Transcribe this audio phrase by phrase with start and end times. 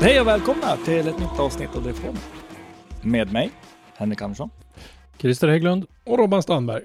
[0.00, 2.20] Hej och välkomna till ett nytt avsnitt av Driftpodden.
[3.02, 3.50] Med mig,
[3.96, 4.50] Henrik Andersson.
[5.18, 5.86] Christer Hägglund.
[6.04, 6.82] Och Robban Strandberg.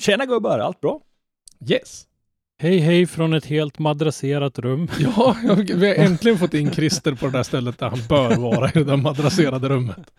[0.00, 1.00] Tjena gubbar, allt bra?
[1.68, 2.04] Yes.
[2.58, 4.88] Hej hej från ett helt madrasserat rum.
[4.98, 5.36] Ja,
[5.74, 8.72] vi har äntligen fått in Christer på det där stället där han bör vara, i
[8.72, 10.10] det där madrasserade rummet.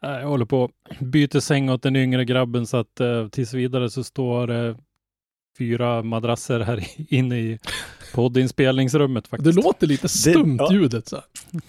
[0.00, 3.90] Jag håller på att byta säng åt den yngre grabben så att eh, tills vidare
[3.90, 4.76] så står eh,
[5.58, 7.58] fyra madrasser här inne i
[8.14, 9.64] poddinspelningsrummet Det faktiskt.
[9.64, 10.72] låter lite stumt ja.
[10.72, 11.20] ljudet så.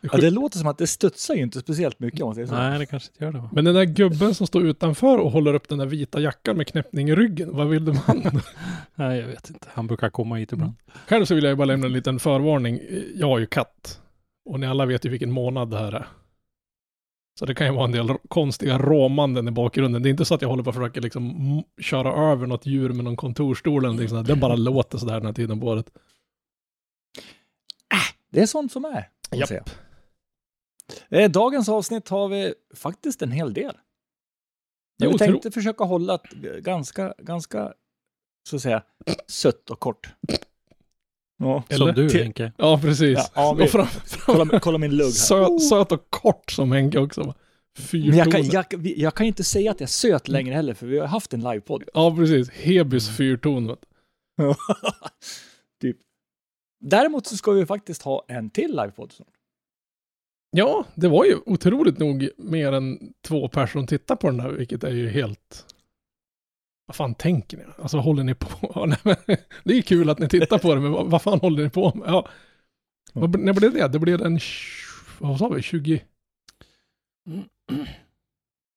[0.00, 2.54] Ja, det låter som att det studsar ju inte speciellt mycket om man säger så.
[2.54, 3.48] Nej, det kanske inte gör det.
[3.52, 6.66] Men den där gubben som står utanför och håller upp den där vita jackan med
[6.66, 8.22] knäppning i ryggen, vad vill de han?
[8.94, 9.68] Nej, jag vet inte.
[9.72, 10.72] Han brukar komma hit ibland.
[11.08, 12.80] Själv så vill jag bara lämna en liten förvarning.
[13.14, 14.00] Jag har ju katt.
[14.50, 16.06] Och ni alla vet ju vilken månad det här är.
[17.38, 20.02] Så det kan ju vara en del konstiga råmanden i bakgrunden.
[20.02, 22.90] Det är inte så att jag håller på att försöka liksom köra över något djur
[22.92, 24.26] med någon kontorsstol eller någonting sånt.
[24.26, 24.34] där.
[24.34, 25.90] Det bara låter sådär den här tiden på året.
[28.30, 29.08] Det är sånt som är.
[29.30, 29.70] Japp.
[31.08, 33.72] Eh, Dagens avsnitt har vi faktiskt en hel del.
[34.98, 36.30] Men Jo, vi tro- tänkte försöka hålla ett
[36.62, 37.72] ganska, ganska,
[38.48, 38.82] så att säga,
[39.28, 40.08] sött och kort.
[41.38, 41.92] Ja, Som Eller?
[41.92, 42.52] du Till- Henke.
[42.56, 43.18] Ja, precis.
[43.18, 43.86] Ja, ja, vi- och fram,
[44.26, 45.12] kolla, kolla min lugg här.
[45.12, 47.24] söt, söt och kort som Henke också.
[47.24, 47.34] Men
[47.86, 48.16] Fyrtoner.
[48.18, 48.44] jag kan,
[48.82, 51.32] jag, jag kan inte säga att jag är söt längre heller, för vi har haft
[51.34, 51.82] en livepodd.
[51.94, 52.50] Ja, precis.
[52.50, 53.66] Hebys fyrton.
[53.66, 54.54] vet du.
[55.80, 55.96] typ.
[56.84, 59.28] Däremot så ska vi faktiskt ha en till livepodd snart.
[60.50, 64.84] Ja, det var ju otroligt nog mer än två personer tittar på den där, vilket
[64.84, 65.66] är ju helt...
[66.88, 67.64] Vad fan tänker ni?
[67.78, 70.80] Alltså vad håller ni på nej, men, Det är kul att ni tittar på det,
[70.80, 72.08] men vad, vad fan håller ni på med?
[72.08, 72.28] Ja.
[73.12, 73.88] Vad, när blev det?
[73.88, 74.38] Det blev den...
[75.18, 75.62] Vad sa vi?
[75.62, 76.02] 20...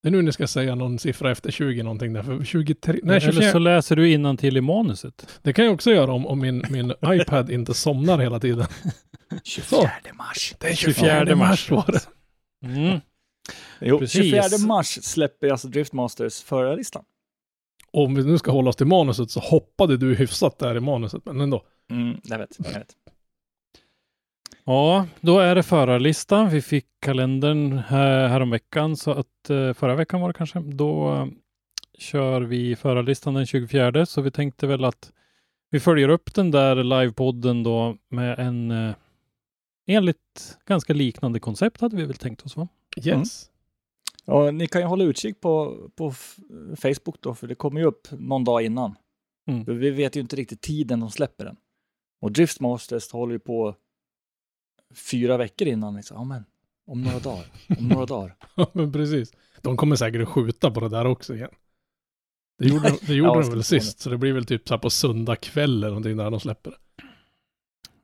[0.03, 2.99] Det är nu ni ska säga någon siffra efter 20 någonting där, för 23...
[3.03, 5.39] Nej, Eller 24, så läser du innan till i manuset.
[5.41, 8.67] Det kan jag också göra om, om min, min iPad inte somnar hela tiden.
[9.43, 10.55] 24 mars.
[10.59, 12.07] Den 24 mars var det.
[12.67, 12.99] Mm.
[13.79, 14.31] Jo, Precis.
[14.31, 17.03] 24 mars släpper alltså Driftmasters förarlistan.
[17.91, 21.25] Om vi nu ska hålla oss till manuset så hoppade du hyfsat där i manuset,
[21.25, 21.63] men ändå.
[21.89, 22.95] Mm, jag vet, jag vet.
[24.63, 26.45] Ja, då är det förarlista.
[26.45, 30.59] Vi fick kalendern här, häromveckan, så att eh, förra veckan var det kanske.
[30.59, 31.25] Då eh,
[31.97, 35.11] kör vi förarlistan den 24, så vi tänkte väl att
[35.69, 38.95] vi följer upp den där livepodden då med en eh,
[39.87, 42.67] enligt ganska liknande koncept hade vi väl tänkt oss va?
[43.03, 43.50] Yes.
[44.31, 46.13] Och ni kan ju hålla utkik på, på
[46.77, 48.95] Facebook då, för det kommer ju upp någon dag innan.
[49.47, 49.65] Mm.
[49.65, 51.55] För vi vet ju inte riktigt tiden de släpper den.
[52.21, 53.75] Och Driftmasters håller ju på
[55.11, 55.95] fyra veckor innan.
[55.95, 56.17] Liksom.
[56.17, 56.43] Ja, men
[56.87, 57.45] om några dagar,
[57.79, 58.35] om några dagar.
[58.55, 59.33] Ja, men precis.
[59.61, 61.51] De kommer säkert att skjuta på det där också igen.
[62.59, 64.73] Det gjorde, de- det gjorde Ja, de väl sist, så det blir väl typ så
[64.73, 66.77] här på söndag kväll eller någonting där de släpper det.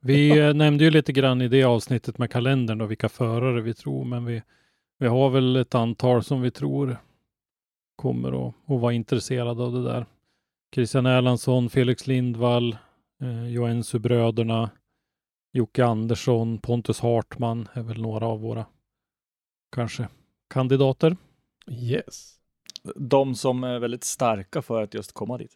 [0.00, 3.74] Vi eh, nämnde ju lite grann i det avsnittet med kalendern och vilka förare vi
[3.74, 4.42] tror, men vi,
[4.98, 6.96] vi har väl ett antal som vi tror
[7.96, 10.06] kommer att, att vara intresserade av det där.
[10.74, 12.76] Christian Erlandsson, Felix Lindvall,
[13.22, 14.70] eh, Joensuu-bröderna,
[15.52, 18.66] Jocke Andersson, Pontus Hartman är väl några av våra
[19.72, 20.08] kanske
[20.50, 21.16] kandidater.
[21.70, 22.34] Yes.
[22.96, 25.52] De som är väldigt starka för att just komma dit.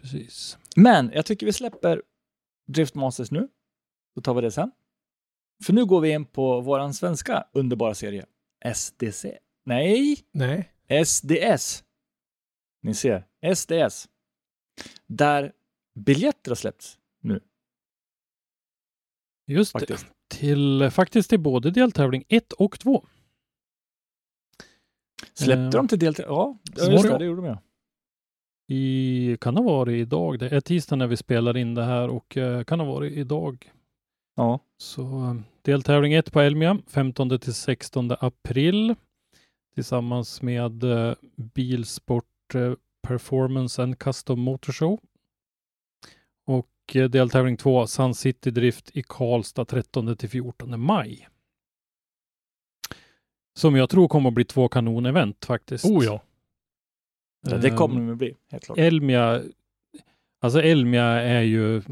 [0.00, 0.58] Precis.
[0.76, 2.02] Men jag tycker vi släpper
[2.66, 3.48] Driftmasters nu.
[4.14, 4.70] Då tar vi det sen.
[5.64, 8.26] För nu går vi in på våran svenska underbara serie.
[8.74, 9.38] SDC.
[9.64, 10.72] Nej, Nej.
[11.04, 11.84] SDS.
[12.82, 14.08] Ni ser, SDS.
[15.06, 15.52] Där
[15.94, 17.40] biljetter har släppts nu
[19.46, 20.06] Just faktiskt.
[20.06, 20.36] det.
[20.36, 23.06] Till, faktiskt till både deltävling 1 och 2.
[25.34, 26.14] Släppte Eh, de till del...
[26.18, 27.18] Ja, det.
[27.18, 27.58] det gjorde de ja.
[28.68, 30.38] I, kan ha varit idag.
[30.38, 33.72] Det är tisdag när vi spelar in det här och eh, kan ha varit idag.
[34.36, 34.60] Ja.
[34.82, 38.94] Så eh, deltävling 1 på Elmia 15 till 16 april
[39.74, 45.00] tillsammans med eh, Bilsport eh, Performance and Custom Motor Show.
[46.46, 46.70] Och
[47.10, 51.28] deltävling 2 Sun City Drift i Karlstad 13 till 14 maj.
[53.54, 55.84] Som jag tror kommer att bli två kanonevent faktiskt.
[55.84, 56.22] Oh ja.
[57.42, 58.78] Ja, det kommer de att bli, helt klart.
[58.78, 59.42] Elmia,
[60.40, 61.82] Alltså Elmia är ju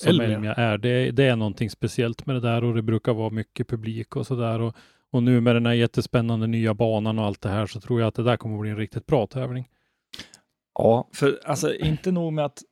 [0.00, 0.34] som Elmia.
[0.34, 0.78] Elmia, är.
[0.78, 4.26] Det, det är någonting speciellt med det där och det brukar vara mycket publik och
[4.26, 4.60] sådär.
[4.60, 4.76] Och,
[5.10, 8.08] och nu med den här jättespännande nya banan och allt det här så tror jag
[8.08, 9.68] att det där kommer att bli en riktigt bra tävling.
[10.74, 12.62] Ja, för alltså inte nog med att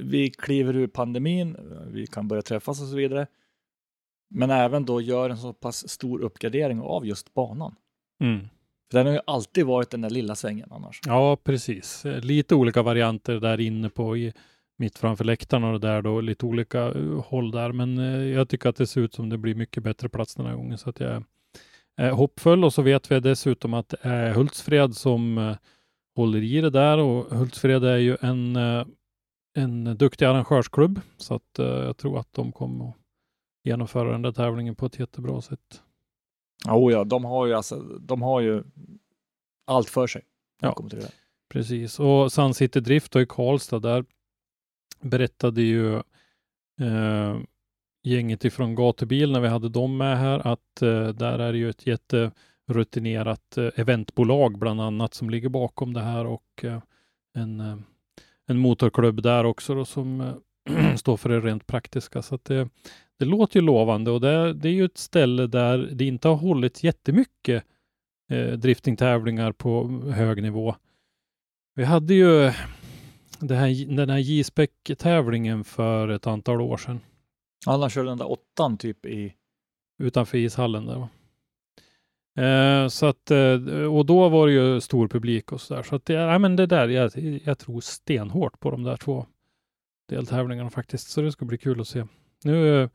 [0.00, 3.26] vi kliver ur pandemin, vi kan börja träffas och så vidare.
[4.30, 7.74] Men även då gör en så pass stor uppgradering av just banan.
[8.20, 8.48] Mm.
[8.90, 11.00] För den har ju alltid varit den där lilla svängen annars.
[11.06, 12.04] Ja, precis.
[12.04, 14.32] Lite olika varianter där inne på i,
[14.76, 17.72] mitt framför läktaren och det där då, lite olika eh, håll där.
[17.72, 20.46] Men eh, jag tycker att det ser ut som det blir mycket bättre plats den
[20.46, 21.24] här gången så att jag
[21.96, 25.56] är hoppfull och så vet vi dessutom att det är Hultsfred som eh,
[26.16, 28.56] håller i det där och Hultsfred är ju en,
[29.56, 32.94] en duktig arrangörsklubb så att jag tror att de kommer att
[33.64, 35.82] genomföra den där tävlingen på ett jättebra sätt.
[36.68, 38.62] Oh ja, de har ju alltså, de har ju
[39.66, 40.22] allt för sig.
[40.60, 40.76] Ja.
[41.48, 44.04] Precis, och Sun City Drift då i Karlstad, där
[45.00, 45.94] berättade ju
[46.80, 47.36] eh,
[48.06, 51.70] gänget ifrån Gatubil när vi hade dem med här att eh, där är det ju
[51.70, 56.80] ett jätterutinerat eh, eventbolag bland annat som ligger bakom det här och eh,
[57.34, 57.76] en, eh,
[58.46, 62.22] en motorklubb där också då, som eh, står för det rent praktiska.
[62.22, 62.68] Så att det,
[63.18, 66.36] det låter ju lovande och det, det är ju ett ställe där det inte har
[66.36, 67.64] hållit jättemycket
[68.30, 70.74] eh, driftingtävlingar på hög nivå.
[71.74, 72.52] Vi hade ju
[73.40, 77.00] det här, den här J-spec-tävlingen för ett antal år sedan
[77.66, 79.34] Alla körde den där åttan typ i...
[79.98, 80.96] utanför ishallen där.
[80.96, 81.08] va.
[82.36, 83.60] Eh, så att, eh,
[83.94, 85.82] och då var det ju stor publik och så där.
[85.82, 87.10] Så att det, ja, men det där, jag,
[87.44, 89.26] jag tror stenhårt på de där två
[90.08, 91.08] deltävlingarna faktiskt.
[91.08, 92.06] Så det ska bli kul att se.
[92.44, 92.88] Nu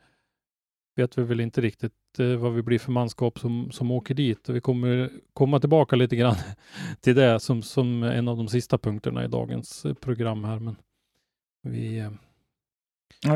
[1.01, 4.50] vet vi väl inte riktigt eh, vad vi blir för manskap som, som åker dit.
[4.50, 6.36] Och vi kommer komma tillbaka lite grann
[7.01, 10.59] till det som, som en av de sista punkterna i dagens eh, program här.
[10.59, 10.75] Men
[11.62, 12.12] vi, eh,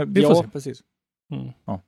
[0.07, 0.50] Vi får ja, se.
[0.50, 0.83] precis.
[1.31, 1.79] mm.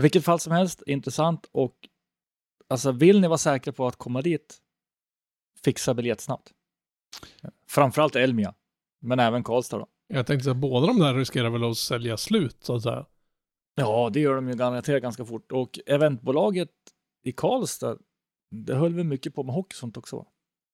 [0.00, 1.88] Vilket fall som helst, intressant och
[2.68, 4.58] alltså vill ni vara säkra på att komma dit,
[5.64, 6.52] fixa biljett snabbt.
[7.66, 8.54] Framförallt Elmia,
[9.00, 9.86] men även Karlstad då.
[10.06, 13.06] Jag tänkte att båda de där riskerar väl att sälja slut så att säga.
[13.74, 16.70] Ja, det gör de ju garanterat ganska fort och eventbolaget
[17.24, 17.98] i Karlstad,
[18.50, 20.26] det höll väl mycket på med hockey och sånt också.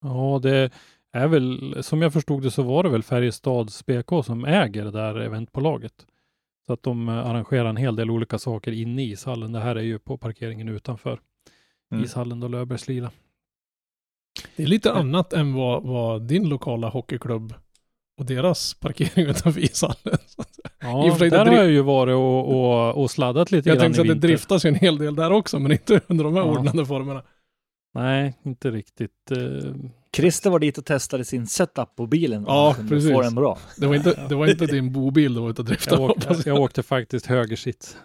[0.02, 0.70] Ja, det
[1.12, 4.90] är väl, som jag förstod det så var det väl Färjestads BK som äger det
[4.90, 6.06] där eventbolaget.
[6.66, 9.52] Så att de eh, arrangerar en hel del olika saker inne i ishallen.
[9.52, 11.20] Det här är ju på parkeringen utanför
[11.92, 12.04] Mm.
[12.04, 13.10] ishallen då Löfbergs lila.
[14.56, 17.54] Det är lite annat än vad, vad din lokala hockeyklubb
[18.20, 20.18] och deras parkering utanför ishallen.
[20.80, 23.78] Ja, och för sig, där har jag ju varit och, och, och sladdat lite Jag
[23.78, 26.24] grann tänkte i att det driftas ju en hel del där också, men inte under
[26.24, 26.58] de här Ja.
[26.58, 27.22] ordnade formerna.
[27.94, 29.30] Nej, inte riktigt.
[29.30, 29.72] eh,
[30.16, 32.44] Christer var dit och testade sin setup på bilen.
[32.46, 33.12] och Ja, precis.
[33.12, 33.58] Få den bra.
[33.78, 36.02] Det var inte, det var inte din bobil du var ute och driftade.
[36.02, 36.46] jag, åkte, jag.
[36.56, 37.96] jag åkte faktiskt högersits.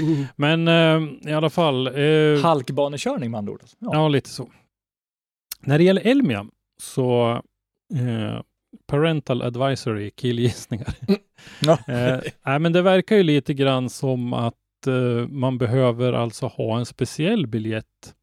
[0.00, 0.24] Uh.
[0.36, 1.86] Men eh, i alla fall.
[1.86, 3.62] eh, Halkbanekörning med andra ord.
[3.78, 3.90] Ja.
[3.92, 4.48] Ja, lite så.
[5.60, 6.46] När det gäller Elmia
[6.82, 7.30] så
[7.94, 8.40] eh,
[8.86, 10.94] parental advisory killgissningar.
[11.60, 11.72] Ja.
[11.88, 16.78] eh, nej, men det verkar ju lite grann som att eh, man behöver alltså ha
[16.78, 18.14] en speciell biljett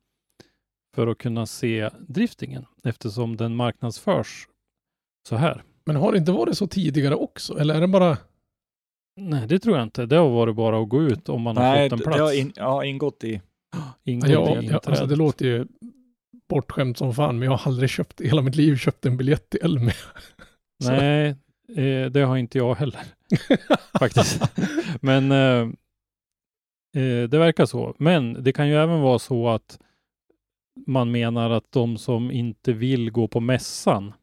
[0.95, 4.47] för att kunna se driftingen eftersom den marknadsförs
[5.29, 5.63] så här.
[5.85, 7.59] Men har det inte varit så tidigare också?
[7.59, 8.17] Eller är det bara...
[9.19, 10.05] Nej, det tror jag inte.
[10.05, 12.19] Det har varit bara att gå ut om man har Nej, fått en det plats.
[12.19, 13.41] har in, ja, ingått i...
[14.03, 15.67] Ingått Ja, i ja, alltså det låter ju
[16.55, 19.49] bortskämt som fan, men jag har aldrig köpt, i hela mitt liv köpt en biljett
[19.49, 19.93] till Elmia.
[20.83, 21.27] Nej,
[21.75, 23.01] eh, det har inte jag heller
[23.99, 24.41] faktiskt.
[25.01, 25.69] Men eh,
[27.03, 27.95] eh, det verkar så.
[27.99, 29.79] Men det kan ju även vara så att
[30.87, 34.13] man menar att de som inte vill gå på mässan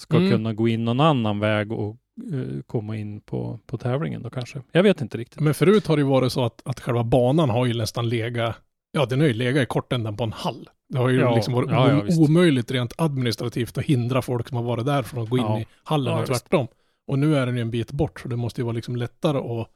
[0.00, 0.30] ska Mm.
[0.30, 1.96] kunna gå in någon annan väg och
[2.32, 4.62] eh, komma in på, på tävlingen då kanske.
[4.72, 5.40] Jag vet inte riktigt.
[5.40, 8.56] Men förut har det ju varit så att, att själva banan har ju nästan legat,
[8.92, 10.68] ja den har ju legat i kortändan på en hall.
[10.94, 14.56] Det har ju Ja, liksom varit ja, ja, omöjligt rent administrativt att hindra folk som
[14.56, 16.68] har varit där från att gå in i hallen och tvärtom.
[17.06, 19.38] Och nu är den ju en bit bort, så det måste ju vara liksom lättare
[19.38, 19.68] att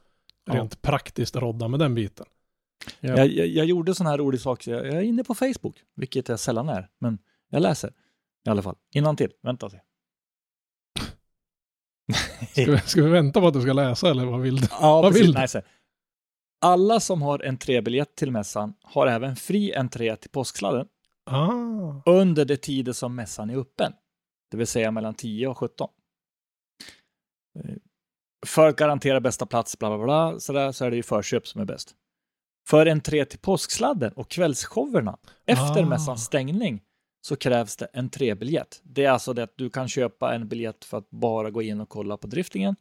[0.49, 2.25] rent praktiskt rodda med den biten.
[2.99, 3.09] Ja.
[3.17, 6.39] Jag, jag, jag gjorde sån här rolig sak, jag, är inne på Facebook, vilket jag
[6.39, 7.17] sällan är, men
[7.49, 7.93] jag läser
[8.47, 8.75] i alla fall.
[8.93, 9.31] Innan till.
[9.43, 9.79] vänta och se.
[12.51, 14.67] Ska vi, ska vi vänta på att du ska läsa eller vad vill du?
[14.71, 15.27] Ja, Vad precis.
[15.27, 15.39] vill du?
[15.53, 15.63] Nej.
[16.61, 20.87] Alla som har entrébiljett till mässan har även fri entré till påsksladden
[21.31, 23.93] Ah, under de tider som mässan är öppen,
[24.51, 25.89] det vill säga mellan 10 och 17.
[27.59, 27.75] Eh,
[28.45, 31.47] För att garantera bästa plats, bla bla bla, så, där, så är det ju förköp
[31.47, 31.95] som är bäst.
[32.67, 35.85] För entré till påsksladden och kvällsshowerna efter Ah.
[35.85, 36.81] mässans stängning
[37.21, 38.81] så krävs det en trebiljett.
[38.83, 41.81] Det är alltså det att du kan köpa en biljett för att bara gå in
[41.81, 42.75] och kolla på driftingen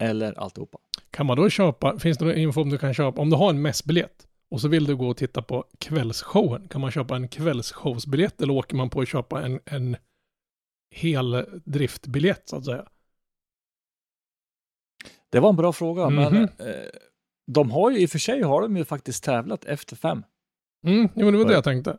[0.00, 0.78] eller alltihopa.
[1.10, 3.50] Kan man då köpa, finns det någon info om du kan köpa, om du har
[3.50, 7.28] en mässbiljett och så vill du gå och titta på kvällsshowen, kan man köpa en
[7.28, 9.96] kvällsshowsbiljett eller åker man på att köpa en, en
[10.90, 12.86] hel driftbiljett så att säga?
[15.30, 16.42] Det var en bra fråga, men Mhm.
[16.42, 16.66] eh,
[17.46, 20.22] de har ju i och för sig har de ju faktiskt tävlat efter fem.
[20.86, 21.98] Mm, jo, men det var det jag tänkte.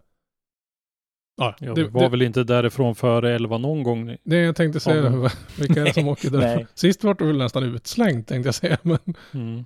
[1.36, 4.18] Ja, det, vi var det, väl inte därifrån före elva någon gång.
[4.24, 5.30] det jag tänkte säga, Ja,
[5.60, 6.40] vilka är det som åker där?
[6.56, 6.68] Nej.
[6.74, 8.98] Sist var du väl nästan utslängd tänkte jag säga, men
[9.34, 9.56] Mm.
[9.56, 9.66] Ja,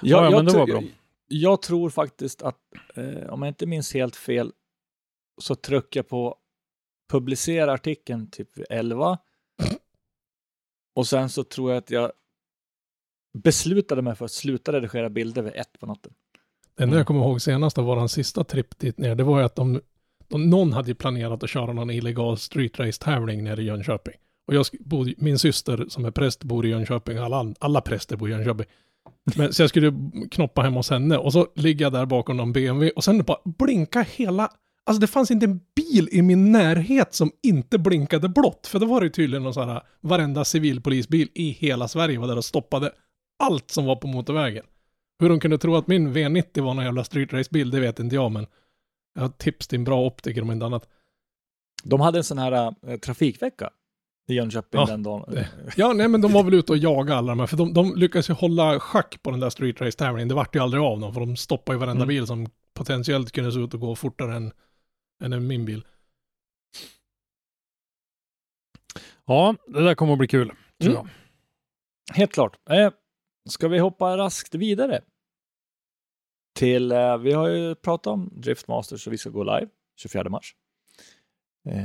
[0.00, 0.82] ja, jag, men det var bra
[1.32, 2.58] jag tror faktiskt att,
[2.94, 4.52] eh, om jag inte minns helt fel,
[5.40, 6.36] så tryckte jag på
[7.10, 9.18] publicera artikeln typ vid 11.
[10.94, 12.12] Och sen så tror jag att jag
[13.38, 16.12] beslutade mig för att sluta redigera bilder vid ett på natten.
[16.76, 19.44] det enda jag kommer ihåg senast av våran sista tripp dit ner, det var ju
[19.44, 19.80] att de,
[20.28, 24.14] de, någon hade ju planerat att köra någon illegal street race tävling nere i Jönköping.
[24.46, 28.28] Och jag, bodde, min syster som är präst bor i Jönköping, alla, alla präster bor
[28.28, 28.66] i Jönköping.
[29.36, 29.92] Men, så jag skulle
[30.30, 33.38] knoppa hem hos henne och så ligger jag där bakom någon BMW och sen bara
[33.44, 34.50] blinka hela,
[34.86, 38.66] alltså det fanns inte en bil i min närhet som inte blinkade blått.
[38.66, 42.28] För då var det ju tydligen någon sån här, varenda civilpolisbil i hela Sverige var
[42.28, 42.92] där och stoppade
[43.42, 44.64] allt som var på motorvägen.
[45.20, 48.32] Hur de kunde tro att min V90 var någon jävla streetracebil, det vet inte jag,
[48.32, 48.46] men
[49.14, 50.88] jag har tips till en bra optiker om inte annat.
[51.84, 53.70] De hade en sån här eh, trafikvecka
[54.32, 55.38] i Jönköping Ja, den dagen.
[55.76, 57.94] Ja, nej men de var väl ute och jagade alla de här, för de, de
[57.96, 60.28] lyckades ju hålla schack på den där street race-tävlingen.
[60.28, 62.08] Det vart ju aldrig av dem, för de stoppade ju varenda Mm.
[62.08, 64.52] bil som potentiellt kunde se ut att gå fortare än,
[65.24, 65.84] än min bil.
[69.24, 70.52] Ja, det där kommer att bli kul.
[70.82, 71.08] Tror Mm.
[72.08, 72.16] jag.
[72.16, 72.58] Helt klart.
[72.70, 72.90] Eh,
[73.48, 75.00] ska vi hoppa raskt vidare?
[76.58, 80.54] Till, eh, vi har ju pratat om Driftmasters och vi ska gå live 24 mars.
[81.68, 81.84] Eh,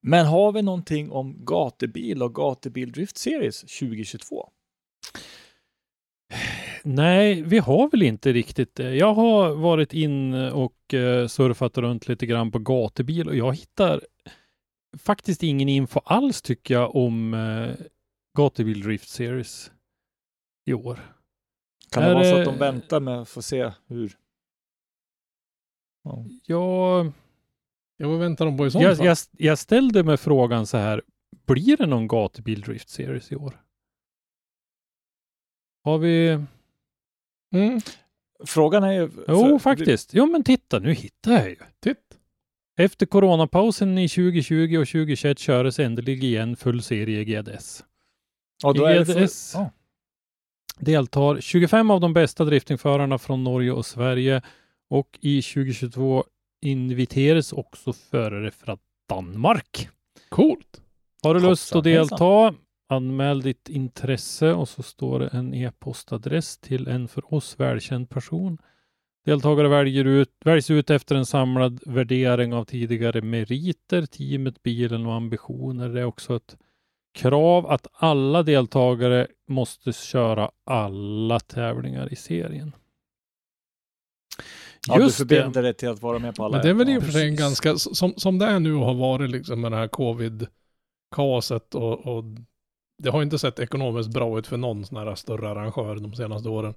[0.00, 4.50] men har vi någonting om gatubil och gatubil Drift Series 2022?
[6.84, 8.94] Nej, vi har väl inte riktigt det.
[8.94, 14.00] Jag har varit in och eh, surfat runt lite grann på gatubil och jag hittar
[14.98, 17.86] faktiskt ingen info alls tycker jag om eh,
[18.36, 19.72] gatubil Drift Series
[20.64, 21.14] i år.
[21.90, 24.18] Kan det Är vara så att de väntar med att få se hur?
[26.04, 26.24] Ja.
[26.46, 27.12] Jag,
[28.00, 29.06] Ja, vad väntar de på i sånt jag, fall?
[29.06, 31.02] jag, jag ställde mig frågan så här,
[31.46, 33.60] blir det någon gatubil Drift Series i år?
[35.84, 36.28] Har vi?
[37.54, 37.80] Mm,
[38.44, 39.10] Frågan är ju...
[39.28, 40.14] Jo, för- faktiskt.
[40.14, 41.56] Jo, men titta, nu hittar jag ju.
[41.80, 42.18] titt.
[42.76, 47.84] Efter coronapausen i 2020 och 2021 köres äntligen igen full serie GDS.
[48.62, 49.56] Ja, då är det för, GDS
[50.78, 54.42] deltar 25 av de bästa driftingförarna från Norge och Sverige
[54.90, 56.24] och i 2022
[56.60, 59.88] inviteras också förare från Danmark.
[60.28, 60.82] Coolt.
[61.22, 62.54] Har du lust att delta?
[62.90, 68.58] Anmäl ditt intresse och så står det en e-postadress till en för oss välkänd person.
[69.24, 75.14] Deltagare väljer ut, väljs ut efter en samlad värdering av tidigare meriter, teamet, bilen och
[75.14, 75.88] ambitioner.
[75.88, 76.56] Det är också ett
[77.14, 82.72] krav att alla deltagare måste köra alla tävlingar i serien.
[84.88, 85.36] Ja, du Just det.
[85.36, 86.56] förbinder dig till att vara med på alla.
[86.56, 88.74] Men det är väl i och för sig en ganska, som, som det är nu
[88.74, 92.24] och har varit liksom med det här covid-kaoset och, och
[93.02, 96.48] det har inte sett ekonomiskt bra ut för någon sån här större arrangör de senaste
[96.48, 96.74] åren.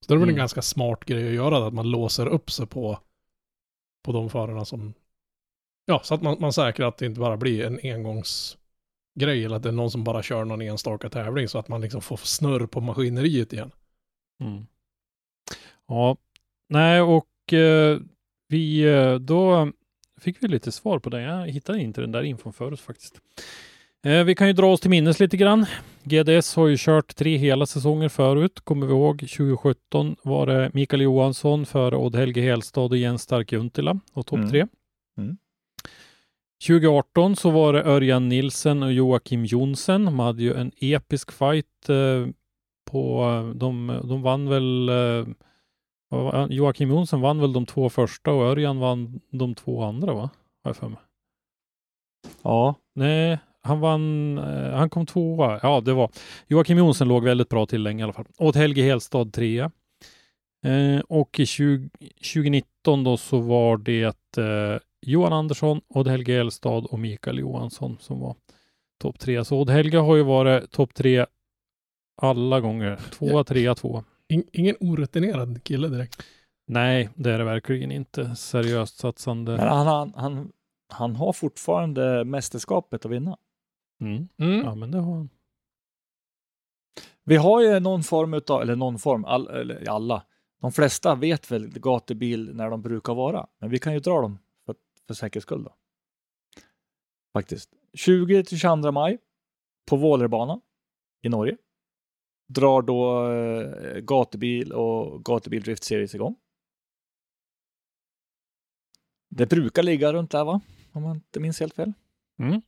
[0.00, 0.38] Så det är väl en Mm.
[0.38, 2.98] ganska smart grej att göra, att man låser upp sig på,
[4.04, 4.94] på de förarna som,
[5.86, 9.62] ja, så att man, man säkrar att det inte bara blir en engångsgrej eller att
[9.62, 12.66] det är någon som bara kör någon enstaka tävling så att man liksom får snurr
[12.66, 13.70] på maskineriet igen.
[14.40, 14.66] Mm.
[15.88, 16.16] Ja,
[16.68, 17.26] nej och
[18.48, 19.72] vi eh, då
[20.20, 21.20] fick vi lite svar på det.
[21.22, 23.20] Jag hittade inte den där infon förut faktiskt.
[24.06, 25.66] Eh, vi kan ju dra oss till minnes lite grann.
[26.04, 29.18] GDS har ju kört tre hela säsonger förut, kommer vi ihåg.
[29.20, 34.50] 2017 var det Mikael Johansson före Odd-Helge Helstad och Jens Stark Juntila och topp Mm.
[34.50, 34.66] tre.
[35.18, 35.36] Mm.
[36.66, 40.04] 2018 så var det Örjan Nilsen och Joakim Jonsen.
[40.04, 42.26] De hade ju en episk fight eh,
[42.90, 43.24] på,
[43.56, 45.26] de, de vann väl eh,
[46.08, 50.30] var- Joakim Jonsson vann väl de två första och Örjan vann de två andra va?
[50.62, 50.98] Har jag för mig.
[52.42, 55.60] Ja, Nej, han vann, eh, han kom tvåa.
[55.62, 56.10] Ja, det var
[56.46, 58.26] Joakim Jonsson låg väldigt bra till länge i alla fall.
[58.38, 59.70] Och Helge Helstad trea.
[60.64, 61.88] Eh, och i 20,
[62.34, 68.20] 2019 då så var det eh, Johan Andersson, Odd Helge Helstad och Mikael Johansson som
[68.20, 68.34] var
[69.02, 69.44] topp tre.
[69.44, 71.26] Så Odd Helge har ju varit topp tre
[72.22, 72.96] alla gånger.
[73.12, 74.04] Tvåa, trea, tvåa.
[74.28, 76.22] In, ingen orutinerad kille direkt.
[76.66, 78.36] Nej, det är det verkligen inte.
[78.36, 79.56] Seriöst satsande.
[79.56, 80.52] men han, han, han
[80.88, 83.38] han har fortfarande mästerskapet att vinna.
[84.00, 84.28] Mm.
[84.38, 84.64] Mm.
[84.64, 85.30] Ja, men det har han.
[87.24, 90.26] Vi har ju någon form utav, eller någon form, all, eller alla,
[90.60, 94.38] de flesta vet väl gatubil när de brukar vara, men vi kan ju dra dem
[94.66, 94.74] för,
[95.06, 95.74] för säkerhets skull då.
[97.32, 97.70] Faktiskt.
[97.94, 99.18] 20 till 22 maj
[99.86, 100.60] på Vålerbanan
[101.22, 101.56] i Norge
[102.46, 106.36] drar då eh, gatubil och gatubil Drift Series igång.
[109.30, 110.60] Det brukar ligga runt där va?
[110.92, 111.92] Om man inte minns helt fel.
[112.38, 112.62] Mm.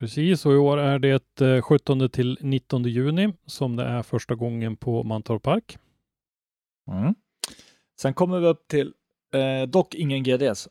[0.00, 4.34] Precis, och i år är det eh, 17 till 19 juni som det är första
[4.34, 5.78] gången på Mantorp Park.
[6.90, 7.14] Mm.
[8.00, 8.94] Sen kommer vi upp till,
[9.34, 10.68] eh, dock ingen GDS,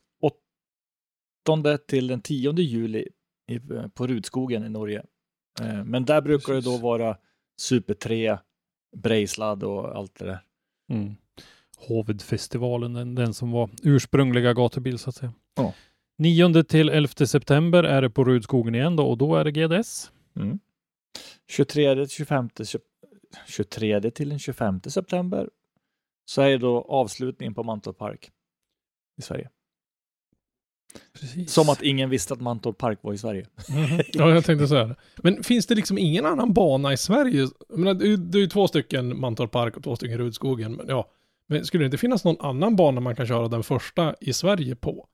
[1.48, 3.08] 8 till den 10 juli
[3.50, 3.60] i,
[3.94, 5.04] på Rudskogen i Norge.
[5.60, 6.82] Eh, men där brukar det då Precis.
[6.82, 7.16] vara
[7.60, 8.38] Super 3,
[8.96, 10.38] Brejslad och allt det där.
[10.90, 11.14] Mm.
[11.88, 15.32] Hovedfestivalen, den, den som var ursprungliga gatubil så att säga.
[15.56, 15.74] Ja.
[16.18, 20.12] 9 till 11 september är det på Rudskogen igen då och då är det GDS.
[20.36, 20.58] Mm.
[21.48, 22.80] 23 till 25, sep-
[23.46, 25.50] 23 till den 25 september
[26.24, 28.30] så är det då avslutningen på Mantorp Park
[29.18, 29.50] i Sverige.
[31.20, 31.52] Precis.
[31.52, 33.46] Som att ingen visste att Mantorp Park var i Sverige.
[34.12, 34.96] Ja, jag tänkte säga det.
[35.16, 37.48] Men finns det liksom ingen annan bana i Sverige?
[37.68, 40.18] Jag menar, det är ju- det är ju två stycken Mantorp Park och två stycken
[40.18, 40.72] Rudskogen.
[40.72, 41.08] Men, ja.
[41.46, 44.76] men skulle det inte finnas någon annan bana man kan köra den första i Sverige
[44.76, 45.06] på?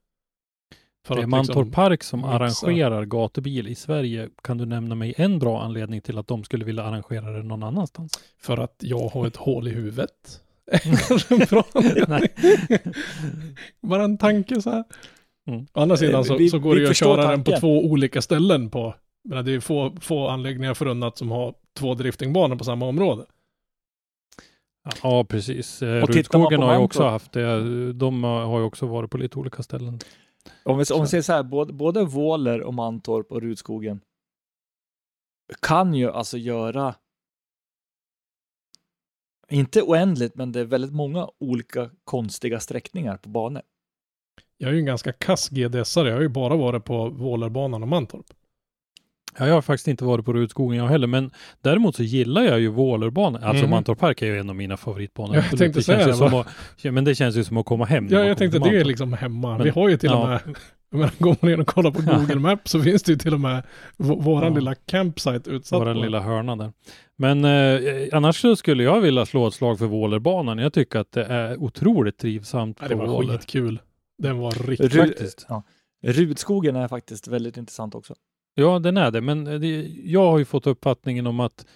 [1.06, 2.33] För det är att Mantorp liksom- Park som mixa.
[2.35, 4.28] arrangerar gatubil i Sverige.
[4.42, 7.62] Kan du nämna mig en bra anledning till att de skulle vilja arrangera det någon
[7.62, 8.12] annanstans?
[8.38, 10.40] För att jag har ett hål i huvudet.
[11.09, 12.28] Kanske en bra anledning.
[13.80, 14.85] Bara en tanke så här.
[15.46, 15.66] Mm.
[15.74, 17.60] Å andra sidan så, Vi- så går det ju att köra den på tanken.
[17.60, 18.94] två olika ställen på.
[19.28, 23.26] Men det är få, få anläggningar förunnat som har två driftingbanor på samma område.
[25.02, 25.82] Ja, precis.
[25.82, 27.92] Eh, Och på har ju också haft det.
[27.92, 29.98] De har ju också varit på lite olika ställen.
[30.62, 31.06] Om vi, om vi Så.
[31.06, 34.00] säger så här, både, både Våler och Mantorp och Rudskogen
[35.62, 36.94] kan ju alltså göra
[39.48, 43.62] inte oändligt, men det är väldigt många olika konstiga sträckningar på banor.
[44.59, 46.07] Jag är ju en ganska kass GDS-are.
[46.09, 48.27] Jag har ju bara varit på Vålerbanan och Mantorp.
[49.38, 51.31] Ja, jag har faktiskt inte varit på Rudskogen jag heller, men
[51.62, 53.42] däremot så gillar jag ju Vålerbanan.
[53.45, 53.71] Alltså Mhm.
[53.71, 55.37] Mantorp Park är ju en av mina favoritbanor.
[55.37, 56.47] Ja, jag tänkte det säga det, som att,
[56.85, 58.09] Men det känns ju som att komma hem.
[58.11, 59.53] Ja, jag tänkte det är liksom hemma.
[59.57, 60.27] Men- vi har ju till och ja.
[60.29, 60.40] med,
[60.90, 63.35] jag menar, går man in och kollar på Google Maps så finns det ju till
[63.35, 63.62] och med
[63.97, 64.59] våran Ja.
[64.59, 66.01] lilla campsite utsatt Vår på.
[66.01, 66.73] lilla hörna där.
[67.16, 67.81] Men eh,
[68.12, 70.59] annars så skulle jag vilja slå ett slag för Vålerbanan.
[70.59, 73.33] Jag tycker att det är otroligt trivsamt Ja, det var Våler.
[73.38, 73.79] skitkul.
[74.18, 74.92] Den var riktigt...
[74.92, 75.46] Ru- Faktiskt.
[75.48, 75.62] Ja.
[76.02, 78.14] Rudskogen är faktiskt väldigt intressant också.
[78.55, 79.20] Ja, den är det.
[79.20, 81.66] Men det, jag har ju fått uppfattningen om att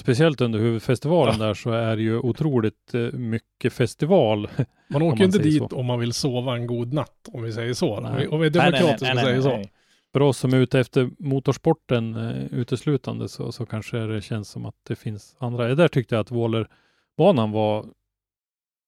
[0.00, 4.48] speciellt under huvudfestivalen där så är det ju otroligt eh, mycket festival.
[4.90, 5.66] Man åker ju inte dit så.
[5.76, 8.00] om man vill sova en god natt, om vi säger så.
[8.00, 8.10] Nej.
[8.12, 9.64] Om vi- Om vi är demokratiska och säger så.
[10.12, 14.66] För oss som är ute efter motorsporten eh, uteslutande så, så kanske det känns som
[14.66, 15.74] att det finns andra.
[15.74, 17.86] Där tyckte jag att Vålerbanan var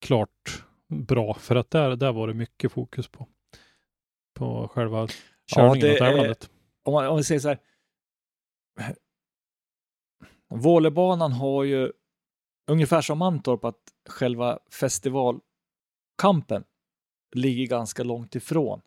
[0.00, 3.28] klart bra för att där, där var det mycket fokus på,
[4.34, 5.08] på själva
[5.54, 6.50] körningen det och tävlandet.
[6.82, 7.58] Om, man, om vi säger så här.
[10.48, 11.92] Vålerbanan har ju
[12.70, 16.64] ungefär som Mantorp att själva festivalkampen
[17.34, 18.80] ligger ganska långt ifrån.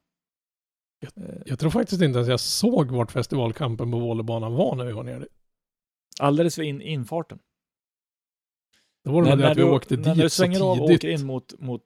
[1.15, 4.91] Eh, Jag tror faktiskt inte att jag såg vart festivalkampen på Vålerbanan var när vi
[4.91, 5.27] var nere.
[6.19, 7.39] Alldeles vid in, infarten.
[9.05, 10.59] Det var det med det att vi du, åkte när, dit när du så svänger
[10.61, 11.81] av och åker in mot, mot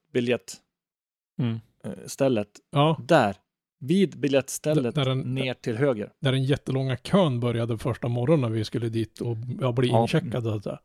[1.39, 1.59] Mm.
[1.93, 3.35] biljettstället, Ja, där,
[3.79, 6.11] vid biljettstället, Där- där den- ner till höger.
[6.21, 10.01] där den jättelånga kön började första morgonen när vi skulle dit och ja, bli Ja.
[10.01, 10.59] incheckade.
[10.59, 10.79] där.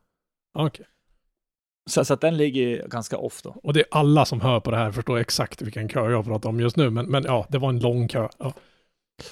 [0.55, 0.87] Ja, Okej.
[1.91, 3.51] Så, så att den ligger ganska off då.
[3.63, 6.49] Och det är alla som hör på det här förstår exakt vilken kö jag pratar
[6.49, 6.91] om just nu.
[6.91, 8.29] Men, men ja, det var en lång kö.
[8.39, 8.53] Ja.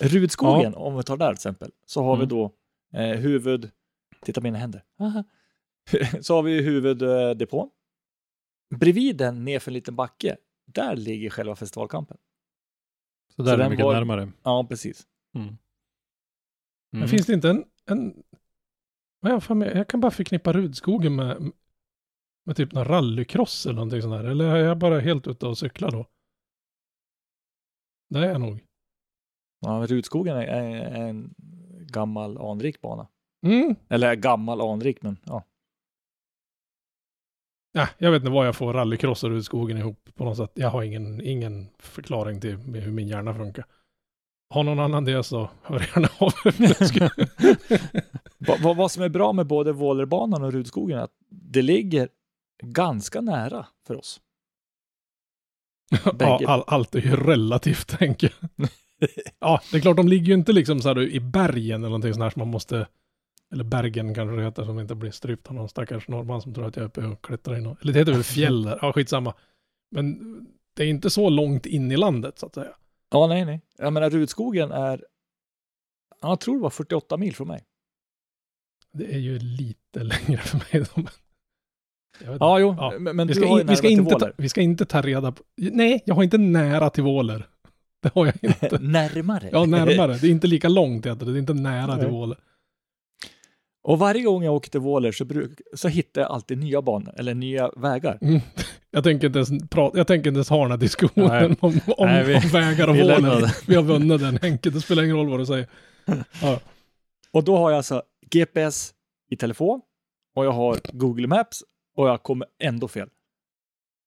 [0.00, 2.28] Rudskogen, om vi tar där till exempel, så har vi Mm.
[2.28, 2.52] då
[2.98, 3.70] eh, huvud...
[4.24, 4.82] Titta på mina händer.
[5.00, 5.24] Aha.
[6.20, 7.70] så har vi huvuddepån.
[8.76, 12.16] Bredvid den, nerför en liten backe, där ligger själva festivalkampen.
[13.36, 14.32] Så där Så är det mycket var- närmare.
[14.42, 15.06] Ja, precis.
[15.34, 15.46] Mm.
[16.92, 17.08] Men Mm.
[17.08, 17.64] finns det inte en...
[17.86, 18.22] en
[19.20, 21.52] jag, kan bara förknippa Rudskogen med,
[22.46, 24.24] med typ någon rallycross eller någonting sånt där.
[24.30, 26.06] Eller är jag bara helt ute och cyklar då?
[28.10, 28.66] Det är jag nog.
[29.60, 31.34] Ja, men Rudskogen är, är, är en
[31.86, 33.08] gammal anrik bana.
[33.46, 33.74] Mm.
[33.88, 35.44] Eller gammal anrik, men ja.
[37.72, 40.50] Ja, jag vet inte vad jag får rallycross och Rudskogen ihop på något sätt.
[40.54, 43.64] Jag har ingen, ingen förklaring till hur min hjärna funkar.
[44.50, 46.32] Har någon annan det så hör gärna av.
[48.46, 52.08] Vad, vad, vad som är bra med både Vålerbanan och Rudskogen är att det ligger
[52.62, 54.20] ganska nära för oss.
[56.18, 58.68] ja, all, allt är ju relativt tänker jag.
[59.38, 62.12] Ja, det är klart, de ligger ju inte liksom så här i bergen eller någonting
[62.14, 62.86] sånt här som man måste,
[63.52, 66.66] eller bergen kanske det heter, som inte blir strypt av någon stackars norrman som tror
[66.66, 67.66] att jag är uppe och klättrar in.
[67.66, 69.34] och- Eller det heter väl fjäll där, ja skitsamma.
[69.90, 70.18] Men
[70.76, 72.74] det är inte så långt in i landet så att säga.
[73.10, 73.60] Ja, nej, nej.
[73.78, 75.04] Jag menar, Rudskogen är,
[76.22, 77.64] jag tror det var 48 mil från mig.
[78.92, 80.86] Det är ju lite längre för mig.
[80.94, 81.06] då, men-
[82.40, 84.48] Ja, jo, Ja, men, vi, du ska har ju in, vi, ska inte ta, vi
[84.48, 85.42] ska inte ta reda på...
[85.56, 87.46] Nej, jag har inte nära till Våler.
[88.02, 88.78] Det har jag inte.
[88.80, 89.48] närmare.
[89.52, 90.16] Ja, närmare.
[90.18, 91.32] Det är inte lika långt heter det.
[91.32, 92.08] Det är inte nära till.
[92.08, 92.38] Våler.
[93.84, 97.14] Och varje gång jag åker till Våler så, bruk, så hittar jag alltid nya banor,
[97.18, 98.18] eller nya vägar.
[98.20, 98.40] Mm.
[98.90, 101.56] Jag tänker inte ens, prata, jag tänker inte ens ha den här diskussionen Nej.
[101.60, 103.66] om, om, Nej, vi- om vägar och Våler.
[103.68, 104.70] Vi har vunnit den Henke.
[104.70, 105.66] Det spelar ingen roll vad du säger.
[106.42, 106.60] Ja.
[107.30, 108.94] Och då har jag alltså GPS
[109.30, 109.80] i telefon
[110.36, 111.62] och jag har Google Maps
[111.96, 113.08] och jag kommer ändå fel.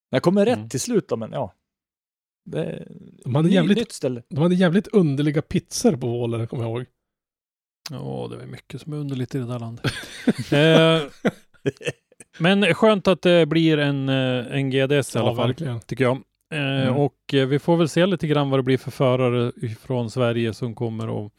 [0.09, 0.69] Jag kommer rätt Mm.
[0.69, 1.53] till slut då, men ja.
[2.45, 2.87] Det är
[3.23, 4.01] De hade ny- jävligt-.
[4.29, 6.85] De hade jävligt underliga pizzor på Våler, kommer jag ihåg.
[7.91, 9.85] Ja, det är mycket som är underligt i det där landet.
[10.51, 11.01] eh,
[12.39, 15.79] men skönt att det blir en, eh, en GDS i alla fall, verkligen.
[15.79, 16.15] tycker jag.
[16.15, 16.21] Eh,
[16.51, 16.95] Mm.
[16.97, 20.53] Och eh, vi får väl se lite grann vad det blir för förare från Sverige
[20.53, 21.31] som kommer att,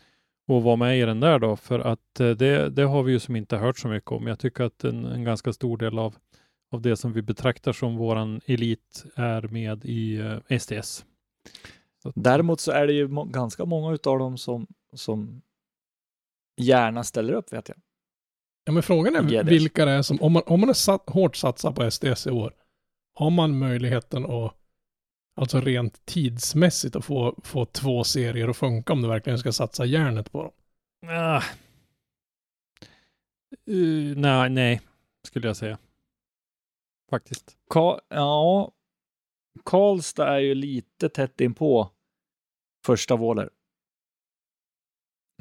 [0.53, 1.57] att vara med i den där då.
[1.57, 4.27] För att eh, det, det har vi ju som inte hört så mycket om.
[4.27, 6.15] Jag tycker att en, en ganska stor del av,
[6.73, 10.17] av det som vi betraktar som våran elit är med i
[10.49, 11.05] eh, STS.
[12.03, 15.43] Så Däremot så är det ju må- ganska många utav dem som, som
[16.57, 17.79] gärna ställer upp vet jag.
[18.65, 19.51] Ja, men frågan är GDS.
[19.51, 22.31] vilka det är som, om man, om man är satt, hårt satsar på SDS i
[22.31, 22.55] år,
[23.15, 24.55] har man möjligheten att,
[25.37, 29.85] alltså rent tidsmässigt, att få, få två serier att funka om du verkligen ska satsa
[29.85, 30.53] järnet på dem?
[31.11, 31.43] Ah.
[33.71, 34.81] Uh, nej, nej,
[35.27, 35.79] skulle jag säga.
[37.11, 37.57] Faktiskt.
[37.71, 38.73] Ka- ja,
[39.65, 41.91] Karlstad är ju lite tätt in på
[42.87, 43.51] första Våler.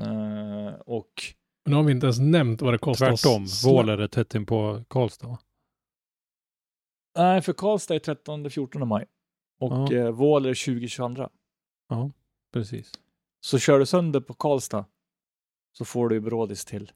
[0.01, 0.44] Eh,
[0.85, 1.11] och
[1.65, 3.11] Men nu har vi inte ens nämnt vad det kostar.
[3.11, 3.45] att Tvärtom.
[3.65, 5.27] Våler är tätt in på Karlstad.
[5.27, 5.39] va?
[7.17, 9.05] nej, för Karlstad är 13-14 maj
[9.59, 9.93] och Ja.
[9.93, 11.29] eh, Våler 20-22.
[12.53, 12.91] Precis.
[13.41, 14.85] Så kör du sönder på Karlstad
[15.77, 16.91] så får du brådis till,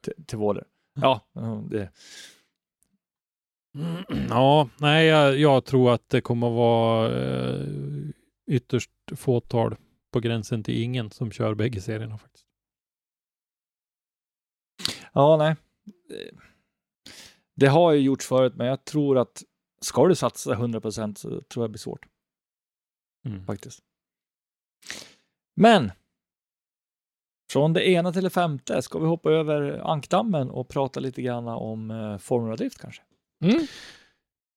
[0.00, 0.64] till, till Våler.
[0.94, 1.90] Ja, ja, det,
[4.28, 7.66] Ja, nej, jag, jag tror att det kommer att vara eh,
[8.46, 9.76] ytterst fåtal
[10.12, 12.41] på gränsen till ingen som kör bägge serierna faktiskt.
[15.12, 15.56] Ja nej.
[17.54, 19.42] Det- har ju gjorts förut, men jag tror att
[19.80, 22.06] ska du satsa 100% så tror jag det blir svårt.
[23.26, 23.46] Mm.
[23.46, 23.80] faktiskt.
[25.56, 25.92] Men
[27.52, 31.48] från det ena till det femte ska vi hoppa över ankdammen och prata lite grann
[31.48, 33.02] om eh, Formula Drift kanske.
[33.44, 33.66] Mm.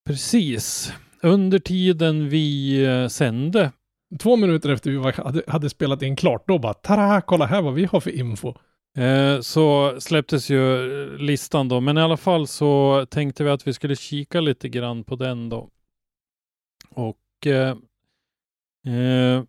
[0.06, 0.92] Precis.
[1.22, 3.72] Under tiden vi eh, sände
[4.18, 7.74] Två minuter efter vi hade, hade spelat in klart, då bara tada, kolla här vad
[7.74, 8.54] vi har för info.
[8.96, 10.86] Eh, så släpptes ju
[11.18, 15.04] listan då, men i alla fall så tänkte vi att vi skulle kika lite grann
[15.04, 15.70] på den då.
[16.90, 17.76] Och eh,
[18.94, 19.42] eh,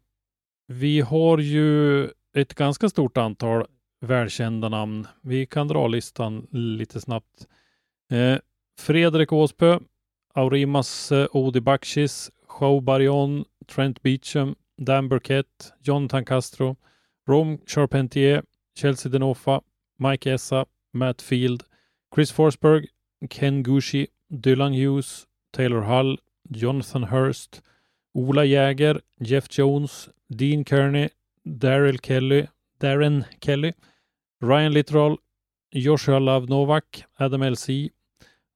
[0.67, 2.03] vi har ju
[2.35, 3.65] ett ganska stort antal
[4.01, 5.07] välkända namn.
[5.21, 7.47] Vi kan dra listan lite snabbt.
[8.11, 8.37] Eh,
[8.79, 9.79] Fredrik Åsbö,
[10.33, 16.75] Aurimas eh, Odi Bakshis, Joe Barion, Trent Beecham, Dan Burkett, Jonathan Castro,
[17.29, 18.43] Rom Charpentier,
[18.77, 19.61] Chelsea Denofa,
[19.97, 21.65] Mike Essa, Matt Field,
[22.11, 22.85] Chris Forsberg,
[23.27, 26.17] Ken Gushi, Dylan Hughes, Taylor Hull,
[26.51, 27.61] Jonathan Hurst,
[28.13, 31.09] Ola Jäger, Jeff Jones, Dean Kearney,
[31.47, 33.73] Daryl Kelly, Darren Kelly,
[34.41, 35.17] Ryan Littrell,
[35.73, 37.89] Joshua Love Novak, Adam LC,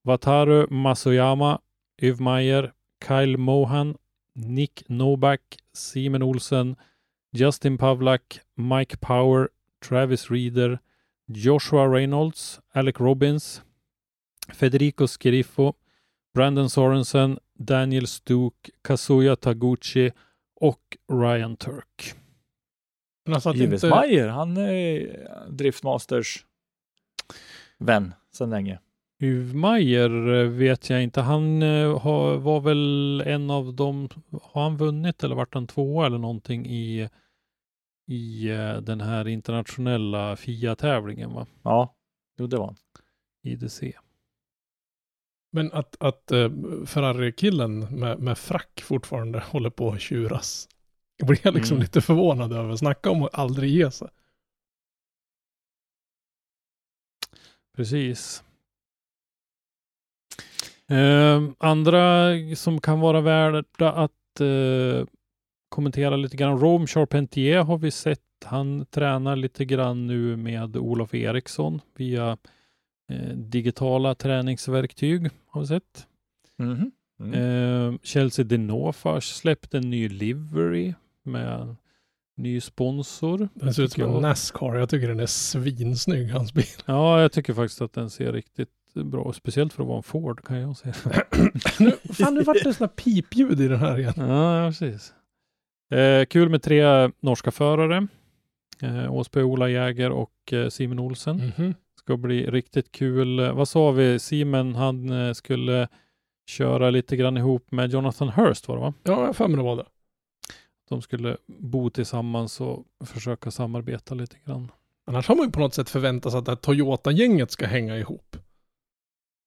[0.08, 1.60] Wataru Masuyama,
[2.00, 3.96] Yv Meyer, Kyle Mohan,
[4.36, 5.42] Nick Novak,
[5.74, 6.78] Simon Olsen,
[7.34, 9.50] Justin Pavlak, Mike Power,
[9.90, 10.80] Travis Reeder,
[11.28, 13.62] Joshua Reynolds, Alec Robbins,
[14.54, 15.74] Federico Scheriffo,
[16.34, 20.12] Brandon Sorensen, Daniel Stuk, Kazuya Taguchi
[20.56, 22.16] och Ryan Turk.
[23.26, 26.46] Men alltså att Gives inte, Meyer, han är Driftmasters
[27.78, 28.80] vän sedan länge.
[29.20, 31.22] Uvmeier eh, vet jag inte.
[31.22, 34.10] Han eh, har, var väl en av dem.
[34.42, 37.10] Har han vunnit eller varit han tvåa eller någonting i,
[38.12, 41.48] i eh, den här internationella FIA-tävlingen va?
[41.64, 41.96] Ja,
[42.38, 42.76] jo det var han.
[43.44, 43.82] IDC.
[45.52, 46.52] men att, att uh,
[46.86, 50.70] Ferrari-killen med, med frack fortfarande håller på att tjuras.
[51.18, 51.82] Jag blir jag liksom Mm.
[51.84, 52.76] lite förvånad över.
[52.76, 54.08] Snacka om att aldrig ge sig.
[57.76, 58.44] Precis.
[60.88, 65.06] Eh, andra som kan vara värda att eh,
[65.72, 66.60] kommentera lite grann.
[66.60, 68.20] Rome Charpentier har vi sett.
[68.46, 72.38] Han tränar lite grann nu med Olof Eriksson via
[73.12, 76.08] eh, digitala träningsverktyg har vi sett.
[76.58, 76.92] Mhm.
[77.20, 77.34] Mm.
[77.34, 81.76] Eh, Chelsea Denofars släppte en ny livery med
[82.38, 83.50] ny sponsor.
[83.54, 84.22] Den ser ut som en jag.
[84.22, 84.76] Nascar.
[84.76, 86.66] Jag tycker den är svinsnygg, hans bil.
[86.86, 90.44] Ja, jag tycker faktiskt att den ser riktigt bra Speciellt för att vara en Ford
[90.46, 90.94] kan jag säga.
[91.80, 94.14] nu, fan, nu vart det sådana pipljud i den här igen.
[94.18, 95.14] Ja, precis.
[95.92, 98.08] Eh, kul med tre norska förare.
[98.82, 101.52] Eh, Åsberg, Ola Jäger och eh, Simon Olsen.
[101.58, 101.74] Mhm.
[101.96, 103.40] Ska bli riktigt kul.
[103.40, 104.20] Eh, Vad sa vi?
[104.20, 105.88] Simon, han eh, skulle
[106.48, 108.94] köra lite grann ihop med Jonathan Hurst var det va?
[109.04, 109.86] Ja, jag har för mig det var det.
[110.90, 114.72] De skulle bo tillsammans och försöka samarbeta lite grann.
[115.06, 117.98] Annars har man ju på något sätt förväntat sig att det här Toyota-gänget ska hänga
[117.98, 118.38] ihop.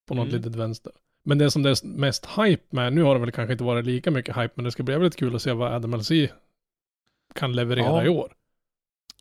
[0.09, 0.37] På något Mm.
[0.37, 0.93] litet vänster.
[1.25, 3.87] Men det som det är mest hype med, nu har det väl kanske inte varit
[3.87, 6.11] lika mycket hype, men det ska bli väldigt kul att se vad Adam LC
[7.35, 8.05] kan leverera Ja.
[8.05, 8.33] i år.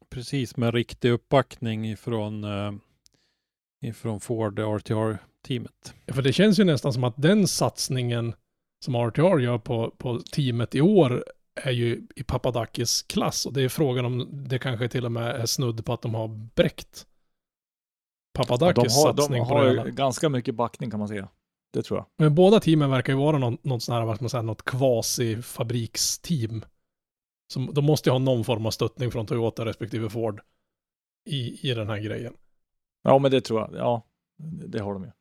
[0.10, 2.72] Precis, med riktig uppbackning ifrån, eh,
[3.82, 5.94] ifrån Ford RTR-teamet.
[6.08, 8.34] För det känns ju nästan som att den satsningen
[8.86, 13.46] som RTR gör på, på teamet i år är ju i Papadakis klass.
[13.46, 16.14] Och det är frågan om det kanske till och med är snudd på att de
[16.16, 17.06] har bräckt
[18.34, 19.90] de Papadakis har, de satsning på det har hela.
[19.90, 21.28] ganska mycket backning kan man säga.
[21.74, 22.06] Det tror jag.
[22.18, 24.66] Men båda teamen verkar ju vara någon, något sån här, vad ska man säga, något
[24.66, 26.66] kvasi-fabriksteam.
[27.74, 30.42] De måste ju ha någon form av stöttning från Toyota respektive Ford
[31.30, 32.34] i, i den här grejen.
[33.02, 33.74] Ja, men det tror jag.
[33.74, 34.08] Ja,
[34.68, 35.12] det har de ju.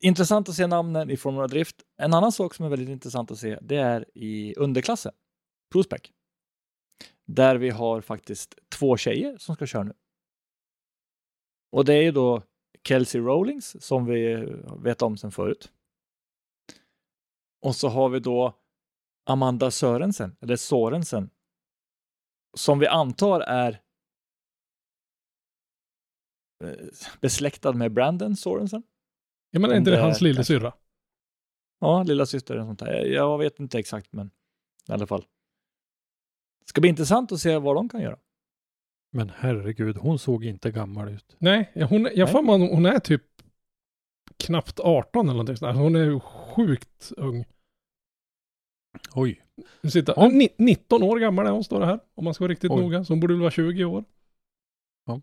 [0.00, 1.76] Intressant att se namnen i Formula Drift.
[1.96, 5.12] En annan sak som är väldigt intressant att se, det är i underklassen,
[5.72, 6.00] Prospec.
[7.26, 9.92] Där vi har faktiskt två tjejer som ska köra nu.
[11.72, 12.42] Och det är ju då
[12.88, 14.46] Kelsey Rowlings som vi
[14.78, 15.72] vet om sedan förut.
[17.62, 18.58] Och så har vi då
[19.26, 21.30] Amanda Sörensen, eller Sorensen,
[22.56, 23.82] som vi antar är
[26.64, 26.86] eh,
[27.20, 28.82] besläktad med Brandon Sorensen.
[29.50, 30.72] Ja men är inte det det hans lillasyrra?
[31.80, 33.04] Ja, lilla syster eller sånt där.
[33.04, 34.30] Jag vet inte exakt, men
[34.88, 35.24] i alla fall.
[36.64, 38.18] Ska bli intressant att se vad de kan göra.
[39.14, 41.36] Men herregud, hon såg inte gammal ut.
[41.38, 43.22] Nej, ja, hon, jag får man hon är typ
[44.36, 45.76] knappt 18 eller någonting sånt.
[45.76, 47.44] Hon är ju sjukt ung.
[49.14, 49.42] Oj,
[49.92, 50.28] sitter, Ja.
[50.28, 52.00] ni- 19 år gammal är hon står det här.
[52.14, 52.82] Om man ska vara riktigt Oj.
[52.82, 53.04] noga.
[53.04, 54.04] Så hon borde väl vara 20 år.
[55.06, 55.20] ja,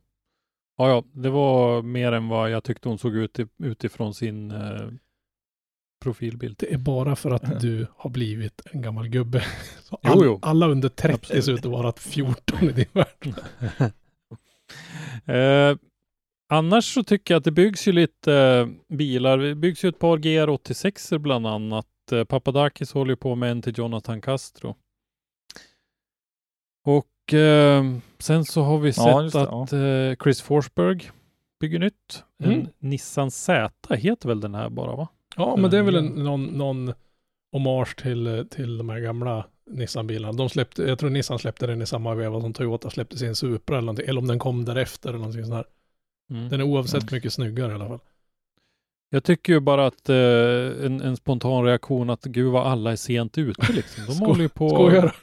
[0.78, 4.90] ja, det var mer än vad jag tyckte hon såg ut utifrån sin eh,
[6.02, 6.56] profilbild.
[6.60, 9.44] Det är bara för att du har blivit en gammal gubbe.
[9.84, 10.40] Så Jo, all, jo.
[10.42, 11.46] Alla under 30 Absolut.
[11.46, 13.34] ser ut att vara 14 i din värld.
[15.72, 15.78] eh,
[16.50, 19.38] annars så tycker jag att det byggs ju lite eh, bilar.
[19.38, 21.88] Det byggs ju ett par GR86 bland annat.
[22.12, 24.76] Eh, Papadakis håller ju på med en till Jonathan Castro.
[26.86, 27.84] Och eh,
[28.20, 31.12] sen så har vi sett Ja, det, att eh, Chris Forsberg
[31.60, 32.24] bygger nytt.
[32.44, 32.68] En Mm.
[32.80, 35.08] Nissan Z heter väl den här bara va?
[35.42, 36.24] Ja, men det är väl en, Ja.
[36.24, 36.94] någon, någon
[37.52, 40.34] hommage till, till de här gamla Nissan-bilarna.
[40.34, 43.78] De släppte, jag tror Nissan släppte den i samma veva som Toyota släppte sin Supra
[43.78, 44.08] eller någonting.
[44.10, 45.66] Eller om den kom därefter eller någonting sånt här.
[46.32, 46.50] Mm.
[46.50, 47.14] Den är oavsett Mm.
[47.16, 48.00] mycket snyggare i alla fall.
[49.10, 50.16] Jag tycker ju bara att eh,
[50.86, 54.04] en, en spontan reaktion att gud vad alla är sent ute liksom.
[54.08, 55.16] De håller ju på skojar.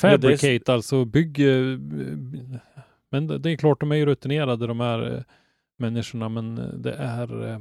[0.00, 1.78] Fabricate alltså, bygger.
[3.10, 5.22] Men det det är klart de är ju rutinerade de här eh,
[5.78, 7.58] människorna men eh, det är eh,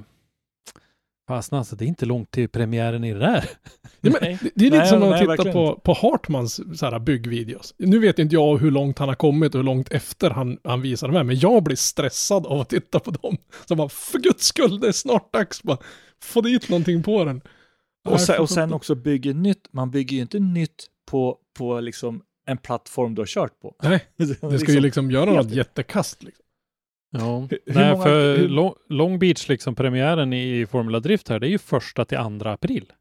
[1.28, 3.50] Fasen alltså, det är inte långt till premiären i det där.
[4.02, 4.40] Ja, men, Nej.
[4.56, 7.74] det, är lite Nej, som när man nej, tittar på, på Hartmans så här, byggvideos.
[7.78, 10.82] Nu vet inte jag hur långt han har kommit och hur långt efter han, han
[10.82, 13.38] visar dem här, men jag blir stressad av att titta på dem.
[13.68, 15.78] Så bara, för guds skull, det är snart dags bara.
[16.24, 17.42] Få dit någonting på den.
[18.08, 19.68] Och sen, Nej, och sen också bygger nytt.
[19.72, 23.76] Man bygger ju inte nytt på, på liksom en plattform du har kört på.
[23.84, 24.06] Nej,
[24.50, 26.24] det ska ju liksom göra något jättekast.
[26.24, 26.45] Liksom.
[27.20, 31.28] Ja, Hur- hur nej många- för hur- Long, Long Beach liksom premiären i Formula Drift
[31.30, 32.94] här, det är ju första till andra april.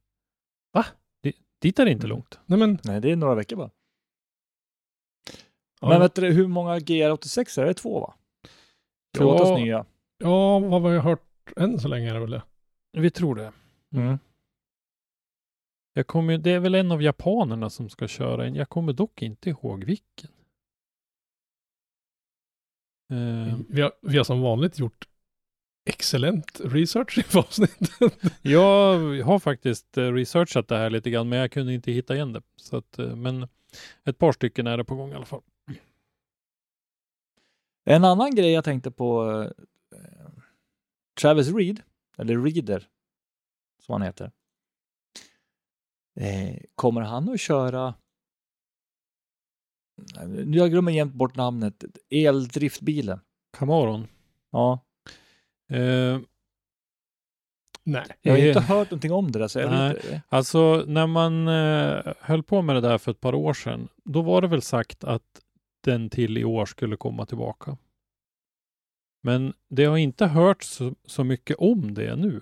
[0.73, 0.87] Va?
[1.23, 2.17] Di- Dit är det inte Mm.
[2.17, 2.39] långt.
[2.47, 3.71] Nej men, Nej, det är några veckor bara.
[5.81, 7.75] ja, Men vet du hur många GR86 är det?
[7.75, 8.15] Två va?
[9.19, 9.57] Toyotas Ja.
[9.59, 9.85] nya.
[10.19, 11.23] ja, vad har jag hört
[11.57, 12.43] än så länge är det väl det.
[12.93, 13.53] Vi tror det.
[13.95, 14.19] Mm.
[15.95, 18.55] Jag kommer, det är väl en av japanerna som ska köra en.
[18.55, 20.31] Jag kommer dock inte ihåg vilken.
[23.15, 25.09] Eh, Vi, har, vi har som vanligt gjort
[25.87, 27.91] excellent research i avsnittet.
[28.43, 32.33] jag har faktiskt eh, researchat det här lite grann, men jag kunde inte hitta igen
[32.33, 32.43] det.
[32.57, 33.49] Så att, eh, men
[34.05, 35.43] ett par stycken är det på gång i alla fall.
[37.85, 39.51] En annan grej jag tänkte på.
[41.21, 41.83] Travis Reed,
[42.19, 42.89] eller Reader,
[43.83, 44.33] som han heter.
[46.75, 47.95] Kommer han att köra
[50.55, 51.85] jag glömmer jämt bort namnet.
[52.11, 53.21] Eldriftbilen.
[53.57, 54.07] Camaron.
[54.51, 54.81] Ja.
[55.71, 56.21] Eh,
[57.87, 58.05] Nej.
[58.23, 59.95] Jag har Eh, inte hört någonting om det där så jag Nej.
[59.95, 60.23] vet.
[60.29, 64.23] Alltså när man eh, höll på med det där för ett par år sedan, då
[64.23, 65.41] var det väl sagt att
[65.85, 67.77] den till i år skulle komma tillbaka.
[69.23, 72.41] Men det har inte hört så, så mycket om det nu.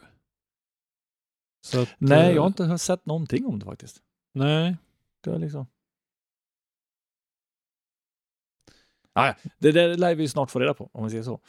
[1.75, 4.03] Att, Nej, eh, jag har inte sett någonting om det faktiskt.
[4.35, 4.77] Nej,
[5.21, 5.67] Det är liksom...
[9.13, 11.41] Ah, det där lär vi snart få reda på, om vi säger så.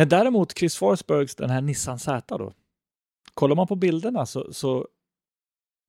[0.00, 2.52] Eh, Däremot Chris Forsbergs, den här Nissan Z då.
[3.34, 4.88] Kollar man på bilderna så, så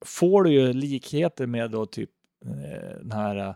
[0.06, 2.10] får du ju likheter med då typ
[2.46, 3.56] eh, den här eh,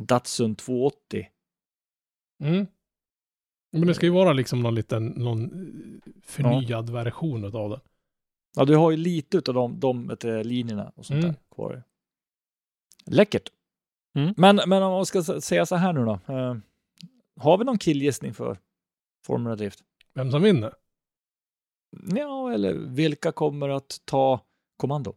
[0.00, 1.28] Datsun 280.
[2.42, 2.66] Mm.
[3.72, 5.50] Men det ska ju vara liksom någon liten, någon
[6.22, 7.80] förnyad version av den.
[8.56, 11.30] Ja, du har ju lite av de, de vet linjerna och sånt Mm.
[11.34, 11.82] där kvar.
[13.06, 13.52] Läckert.
[14.16, 14.34] Mm.
[14.36, 16.34] Men, men om man ska säga så här nu då.
[16.34, 16.56] Eh,
[17.36, 18.58] har vi någon killgissning för
[19.26, 19.80] Formula Drift?
[20.14, 20.72] Vem som vinner?
[22.16, 24.40] Ja, eller vilka kommer att ta
[24.76, 25.14] kommando?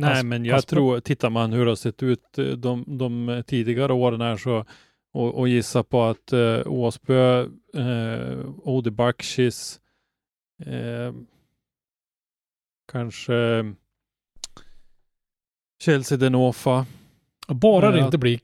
[0.00, 2.84] Nej, Pass- men jag pass tror, tittar man hur det har sett ut eh, de,
[2.98, 4.64] de tidigare åren här så
[5.12, 9.80] och, och gissa på att eh, Åsbö, eh, Odi Bakshis,
[10.66, 11.14] eh,
[12.92, 13.74] kanske
[15.82, 16.86] Chelsea Denofa.
[17.48, 18.40] Bara det inte blir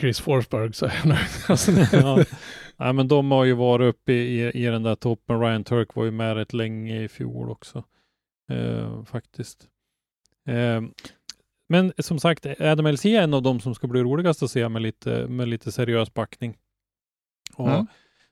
[0.00, 1.26] Chris Forsberg så är jag nöjd.
[1.48, 2.24] Alltså, ja.
[2.76, 5.40] Nej, men de har ju varit uppe i, i, i den där toppen.
[5.40, 7.84] Ryan Turk var ju med rätt länge i fjol också.
[8.50, 9.66] Eh, faktiskt.
[10.48, 10.82] Eh,
[11.68, 14.68] men som sagt, Adam LC är en av de som ska bli roligast att se
[14.68, 16.56] med lite, med lite seriös backning.
[17.54, 17.86] Och Mm.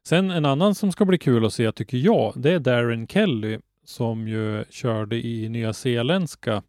[0.07, 3.59] Sen en annan som ska bli kul att se tycker jag, det är Darren Kelly
[3.85, 6.63] som ju körde i nya zeeländska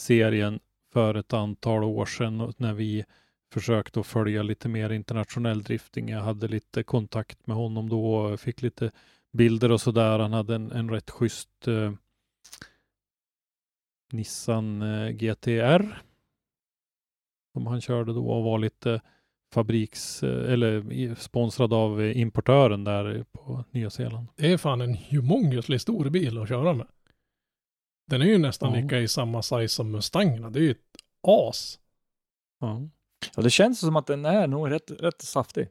[0.00, 0.60] serien
[0.92, 3.04] för ett antal år sedan när vi
[3.52, 6.08] försökte att följa lite mer internationell drifting.
[6.08, 8.90] Jag hade lite kontakt med honom då och fick lite
[9.32, 10.18] bilder och sådär.
[10.18, 11.92] Han hade en, en rätt schysst eh,
[14.12, 16.02] Nissan eh, GTR
[17.52, 19.00] som han körde då och var lite
[19.52, 24.28] fabriks eh, eller sponsrad av importören där på Nya Zeeland.
[24.36, 26.86] det är fan en humongously stor bil att köra med.
[28.06, 28.80] Den är ju nästan Ja.
[28.80, 30.50] lika i samma size som Mustangerna.
[30.50, 30.78] Det är ju ett
[31.22, 31.78] as.
[32.60, 32.82] Ja.
[33.36, 35.68] Ja, det känns som att den är nog rätt, rätt saftig.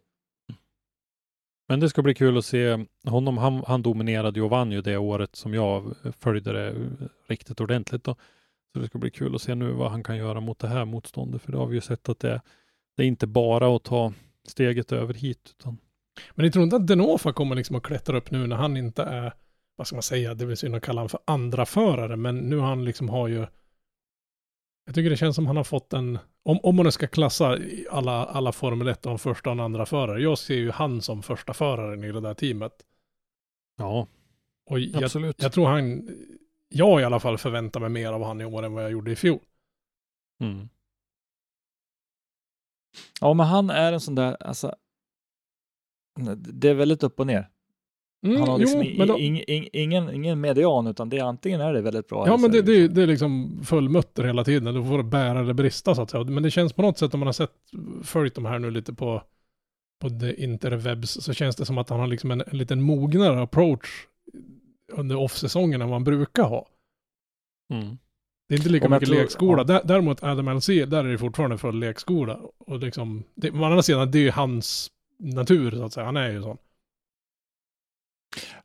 [1.68, 3.38] Men det ska bli kul att se honom.
[3.38, 6.76] Han, han dominerade ju och vann ju det året som jag följde det
[7.28, 8.04] riktigt ordentligt.
[8.04, 8.16] Då.
[8.74, 10.86] Så det ska bli kul att se nu vad han kan göra mot det här
[10.86, 11.42] motståndet.
[11.42, 12.42] För det har vi ju sett att det,
[12.98, 14.14] det är inte bara att ta
[14.48, 15.56] steget över hit.
[15.60, 15.78] Utan,
[16.32, 19.04] Men ni tror inte att Denofa kommer liksom att klättra upp nu när han inte
[19.04, 19.34] är,
[19.76, 22.60] vad ska man säga, det vill synd att kalla honom för andra förare, men nu
[22.60, 23.48] han liksom har ju,
[24.86, 27.58] jag tycker det känns som han har fått en, om, om man nu ska klassa
[27.92, 31.24] alla, alla Formel 1 och en första och andra förare, jag ser ju han som
[31.24, 32.86] första föraren i det där teamet.
[33.78, 34.08] ja,
[34.66, 35.42] Och jag, absolut.
[35.42, 36.10] jag tror han,
[36.70, 39.12] jag i alla fall förväntar mig mer av han i år än vad jag gjorde
[39.12, 39.40] i fjol.
[40.42, 40.70] Mm.
[43.22, 44.76] Ja, men han är en sån där, alltså.
[46.36, 47.50] Det är väldigt upp och ner.
[48.24, 51.62] Mm, Han har liksom jo, då, ing, ing, ingen, ingen median, utan det är antingen
[51.62, 52.28] är det väldigt bra.
[52.28, 54.74] Ja, men det, är det, är- det är liksom full mutter hela tiden.
[54.76, 56.24] Du får det bära eller brista så att säga.
[56.24, 57.52] Men det känns på något sätt om man har sett,
[58.04, 59.24] följt de här nu lite på,
[60.02, 63.42] på the interwebs, så känns det som att han har liksom en, en liten mognare
[63.42, 63.90] approach
[64.94, 66.68] under off-säsongen än vad man brukar ha.
[67.74, 67.98] Mm.
[68.50, 69.66] Det är inte lika mycket tror- lekskola.
[69.68, 69.74] ja.
[69.74, 72.40] Dä- Däremot Adam LC, där är det fortfarande full lekskola.
[72.58, 76.06] Och liksom, det, å andra sidan, det är ju hans natur så att säga.
[76.06, 76.58] Han är ju sån.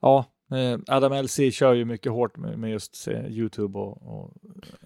[0.00, 4.34] Ja, eh, Adam LC kör ju mycket hårt med, med just eh, YouTube och, och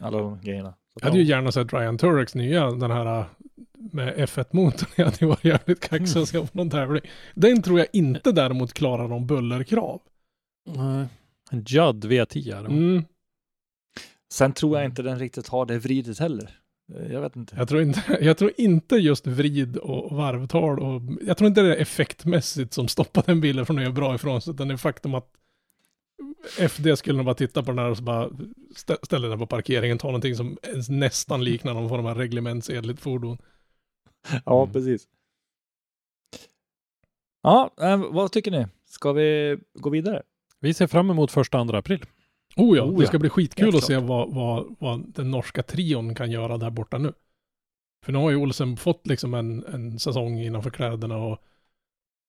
[0.00, 0.70] alla de grejerna.
[0.70, 3.24] Så att Jag hade ju gärna sett Ryan Turex nya, den här
[3.92, 4.88] med F1-motorn.
[4.96, 7.02] Jag hade varit jävligt kaxig att se på någon tävling.
[7.34, 10.00] Den tror jag inte däremot klarar någon bullerkrav.
[10.66, 11.06] Nej.
[11.50, 12.68] En Judd V10 är det.
[12.68, 13.04] Mm.
[14.32, 16.61] Sen tror jag inte den riktigt har det vridet heller.
[16.94, 17.56] Eh, Jag vet inte.
[17.56, 21.76] Jag, tror inte, jag tror inte just vrid och varvtal och jag tror inte det
[21.76, 24.54] är effektmässigt som stoppar den bilen från att göra bra ifrån sig.
[24.54, 25.28] Utan det är faktum att
[26.58, 28.28] FD skulle nog bara titta på den här och så bara
[28.74, 33.00] stä- ställa den på parkeringen, ta någonting som ens nästan liknar någon form av reglementsenligt
[33.00, 33.38] fordon.
[34.44, 34.72] Ja, Mm.
[34.72, 35.08] precis.
[37.42, 38.66] Ja, eh, vad tycker ni?
[38.86, 40.22] Ska vi gå vidare?
[40.60, 42.04] Vi ser fram emot första andra april.
[42.56, 43.08] Oh ja, Oh det ja.
[43.08, 46.70] ska bli skitkul Helt att se vad, vad, vad den norska trion kan göra där
[46.70, 47.12] borta nu.
[48.04, 51.42] För nu har ju Olsen fått liksom en, en säsong innanför kläderna och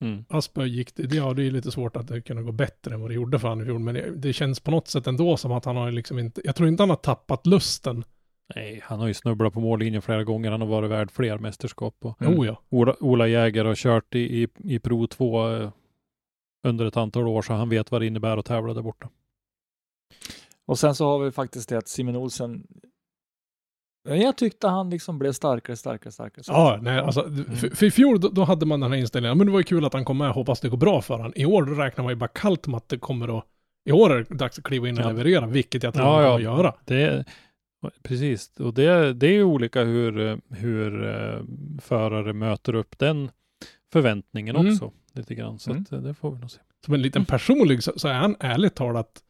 [0.01, 0.25] Mm.
[0.29, 2.93] Asperg gick det, det, ja, det är ju lite svårt att det kunde gå bättre
[2.93, 5.07] än vad det gjorde för han i fjol, men det, det känns på något sätt
[5.07, 8.03] ändå som att han har liksom inte, jag tror inte han har tappat lusten
[8.55, 10.51] Nej, han har ju snubblat på mållinjen flera gånger.
[10.51, 11.95] Han har varit värd fler mästerskap.
[12.01, 12.39] Och Mm.
[12.39, 12.61] Oh ja.
[12.69, 15.69] Ola, Ola Jäger har kört i, i, i Pro 2 eh,
[16.63, 19.09] under ett antal år, så han vet vad det innebär att tävla där borta.
[20.67, 22.67] Och sen så har vi faktiskt det att Simon Olsen,
[24.09, 26.43] jag tyckte han liksom blev starkare, starkare, starkare.
[26.47, 29.47] Ja, nej, alltså, för, för i fjol då, då hade man den här inställningen, men
[29.47, 31.33] det var ju kul att han kom med, hoppas det går bra för han.
[31.35, 33.45] I år räknar man ju bara kallt med att det kommer att,
[33.85, 35.07] i år är det dags att kliva in och Ja.
[35.07, 36.27] leverera, vilket jag tror Ja, han ja.
[36.29, 36.75] kommer att göra.
[36.85, 37.25] Det,
[38.03, 41.41] precis, och det, det är ju olika hur, hur eh,
[41.81, 43.31] förare möter upp den
[43.91, 44.73] förväntningen Mm.
[44.73, 44.91] också.
[45.13, 45.83] Lite grann, så Mm.
[45.83, 46.59] att, eh, det får vi nog se.
[46.85, 49.23] Som en liten personlig så, så är han ärligt talat,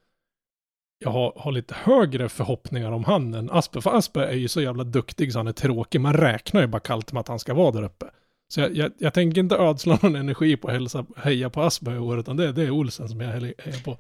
[1.04, 3.82] jag har, har lite högre förhoppningar om han än Asper.
[3.82, 6.02] För Asper är ju så jävla duktig så han är tråkig.
[6.02, 8.06] Man räknar ju bara kallt med att han ska vara där uppe.
[8.48, 11.96] Så jag, jag, jag tänker inte ödsla någon energi på att hälsa, heja på Asper
[11.96, 13.98] i år, utan det, det är Olsen som jag hejar på.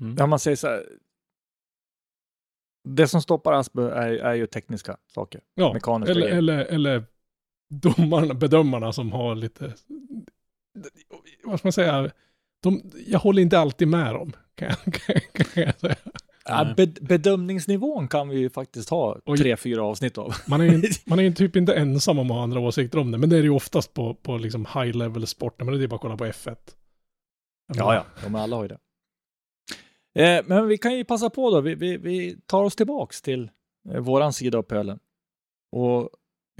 [0.00, 0.16] Mm.
[0.18, 0.84] Ja, man säger så här.
[2.84, 5.40] Det som stoppar Asbö är, är ju tekniska saker.
[5.54, 6.38] Ja, Mekaniska eller, grejer.
[6.38, 7.04] eller, eller
[7.70, 9.74] domarna, bedömarna som har lite,
[11.44, 12.10] vad ska man säga,
[12.62, 15.96] de, jag håller inte alltid med dem, kan jag, kan, kan jag säga.
[16.48, 20.34] Ja, bed, bedömningsnivån kan vi ju faktiskt ha tre, fyra avsnitt av.
[20.46, 23.10] Man är ju man är ju typ inte ensam om att ha andra åsikter om
[23.10, 25.84] det, men det är det ju oftast på, på liksom high level sporten, men det
[25.84, 26.56] är bara att kolla på F1.
[27.74, 28.78] Ja, ja, de alla har ju det.
[30.14, 33.50] Eh, men vi kan ju passa på då, vi, vi, vi tar oss tillbaks till
[33.90, 34.98] eh, våran sida av pölen
[35.72, 36.10] och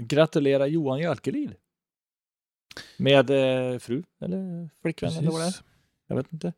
[0.03, 1.55] gratulerar Johan Jalkelid.
[2.97, 5.55] Med eh, fru eller flickvän eller vad det är.
[6.07, 6.53] Jag vet inte.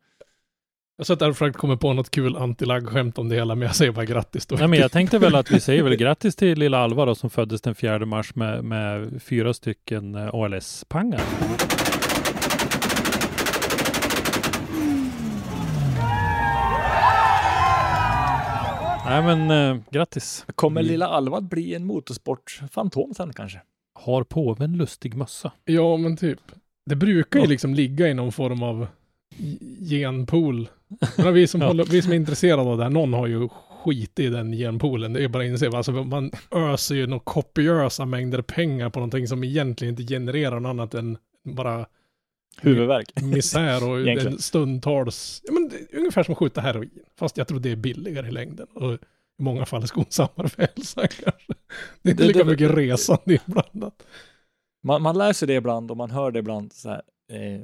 [0.96, 3.76] Jag satt där och försökte komma på något kul antilaggskämt om det hela, men jag
[3.76, 4.56] säger bara grattis då.
[4.56, 7.30] Nej, men jag tänkte väl att vi säger väl grattis till lilla Alva då, som
[7.30, 11.20] föddes den 4 mars med, med fyra stycken eh, ALS-pangar.
[19.06, 20.46] Nej men eh, grattis.
[20.54, 23.60] Kommer Vi lilla Alva att bli en motorsportfantom sen kanske?
[24.00, 25.52] Har påven lustig mössa?
[25.64, 26.40] Ja, men typ.
[26.86, 27.48] Det brukar ju Ja.
[27.50, 28.86] liksom ligga i någon form av
[29.90, 30.68] genpool.
[31.18, 31.66] Men vi, som Ja.
[31.66, 33.48] håller, vi som är intresserade av det här, någon har ju
[33.84, 35.12] skit i den genpoolen.
[35.12, 39.28] Det är bara att inse, alltså man öser ju några kopiösa mängder pengar på någonting
[39.28, 41.86] som egentligen inte genererar något annat än bara
[42.60, 43.22] Huvudvärk.
[43.22, 46.90] misär och en stundtals, ja men det är ungefär som att skjuta heroin.
[47.18, 48.66] Fast jag tror det är billigare i längden.
[48.74, 48.98] Och i
[49.42, 51.52] många fall skonsammare för hälsan kanske.
[52.02, 54.02] Det är inte Det- lika det- mycket resande inblandat.
[54.84, 57.02] Man, man läser det ibland och man hör det ibland så här.
[57.32, 57.60] Eh,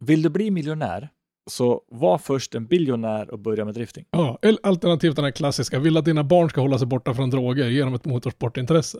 [0.00, 1.08] vill du bli miljonär
[1.48, 4.04] så var först en biljonär och börja med drifting.
[4.10, 7.30] Ja, eller alternativt den här klassiska, vill att dina barn ska hålla sig borta från
[7.30, 8.98] droger genom ett motorsportintresse.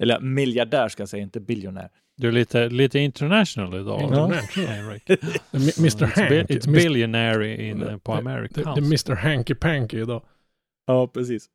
[0.00, 1.88] Eller miljardär ska jag säga, inte biljonär.
[2.16, 4.02] Du är lite, lite international idag.
[4.02, 5.00] International.
[5.50, 6.50] Mi- Mr It's, Hank.
[6.50, 6.72] it's Mr.
[6.82, 8.64] billionaire in, på Det, American.
[8.74, 10.22] det är Mr Hanky Panky idag.
[10.86, 11.46] Ja, precis.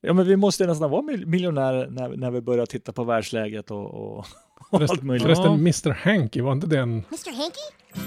[0.00, 3.70] Ja, men vi måste nästan vara mil- miljonärer när, när vi börjar titta på världsläget
[3.70, 4.26] och, och,
[4.70, 5.22] och allt möjligt.
[5.22, 6.90] förresten Mr Hanky, var inte det en...
[6.92, 7.36] Mr.
[7.36, 8.04] Hanky?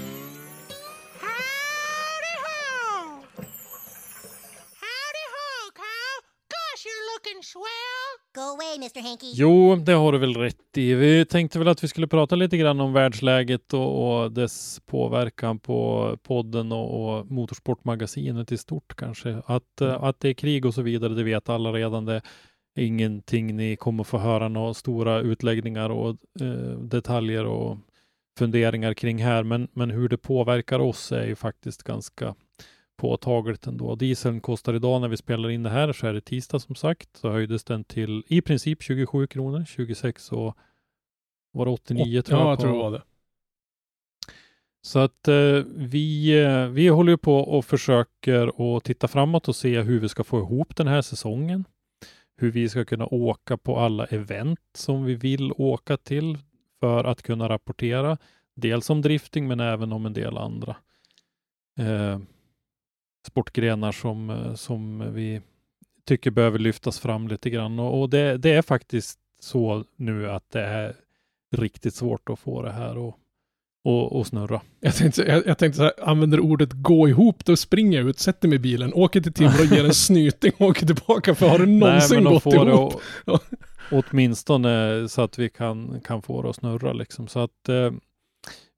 [9.34, 10.94] Jo, det har du väl rätt i.
[10.94, 15.58] Vi tänkte väl att vi skulle prata lite grann om världsläget och, och dess påverkan
[15.58, 19.42] på podden och, och Motorsportmagasinet i stort kanske.
[19.46, 22.04] Att, eh, att det är krig och så vidare, det vet alla redan.
[22.04, 22.22] Det är
[22.74, 27.78] ingenting ni kommer få höra några stora utläggningar och eh, detaljer och
[28.38, 29.42] funderingar kring här.
[29.42, 32.34] Men, men hur det påverkar oss är ju faktiskt ganska
[32.98, 33.94] påtagligt ändå.
[33.94, 37.16] Dieseln kostar idag när vi spelar in det här, så är det tisdag som sagt,
[37.16, 40.56] så höjdes den till i princip 27 kronor, 26 och
[41.52, 42.50] var det 89 tror Ja, jag.
[42.52, 43.02] jag på- tror det var det.
[44.82, 49.56] Så att eh, vi, eh, vi håller ju på och försöker att titta framåt och
[49.56, 51.64] se hur vi ska få ihop den här säsongen.
[52.36, 56.38] Hur vi ska kunna åka på alla event som vi vill åka till
[56.80, 58.18] för att kunna rapportera.
[58.56, 60.76] Dels om drifting men även om en del andra
[61.78, 62.18] eh,
[63.26, 65.40] sportgrenar som, eh, som vi
[66.06, 67.78] tycker behöver lyftas fram lite grann.
[67.78, 70.96] Och, och det, det är faktiskt så nu att det är
[71.56, 73.14] riktigt svårt att få det här att
[73.84, 74.60] och, och snurra.
[74.80, 78.18] Jag tänkte, jag, jag tänkte så här, använder ordet gå ihop, då springer jag ut,
[78.18, 81.34] sätter mig i bilen, åker till Timrå, ger en snyting och åker tillbaka.
[81.34, 82.66] För har det någonsin de gått ihop?
[83.24, 83.38] det å-
[83.90, 87.28] åtminstone så att vi kan, kan få det att snurra liksom.
[87.28, 87.92] Så att eh,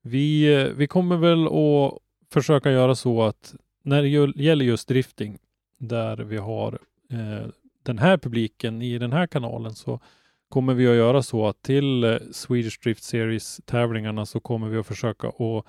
[0.02, 1.98] vi, eh, vi kommer väl att
[2.32, 3.54] försöka göra så att
[3.90, 5.38] när det gäller just drifting,
[5.78, 6.78] där vi har
[7.10, 7.48] eh,
[7.82, 10.00] den här publiken i den här kanalen, så
[10.48, 14.86] kommer vi att göra så att till eh, Swedish Drift Series-tävlingarna så kommer vi att
[14.86, 15.64] försöka att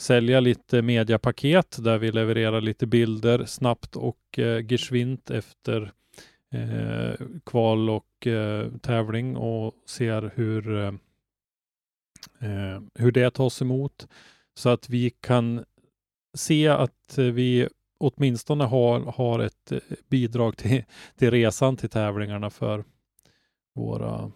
[0.00, 5.92] sälja lite mediapaket där vi levererar lite bilder snabbt och eh, geschwint efter
[6.52, 10.94] eh, kval och eh, tävling och ser hur, eh,
[12.40, 14.08] eh hur det tas emot.
[14.54, 15.64] Så att vi kan
[16.36, 17.68] se att vi
[17.98, 19.78] åtminstone har, har ett eh,
[20.08, 20.84] bidrag till,
[21.16, 22.84] till resan till tävlingarna för
[23.74, 24.30] våra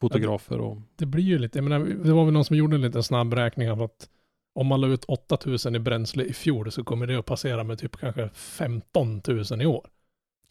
[0.00, 0.60] fotografer.
[0.60, 3.02] Och, Det blir ju lite, jag menar, det var väl någon som gjorde en liten
[3.02, 4.08] snabbräkning av att
[4.54, 7.78] om man la ut 8000 i bränsle i fjol så kommer det att passera med
[7.78, 9.88] typ kanske 15 000 i år.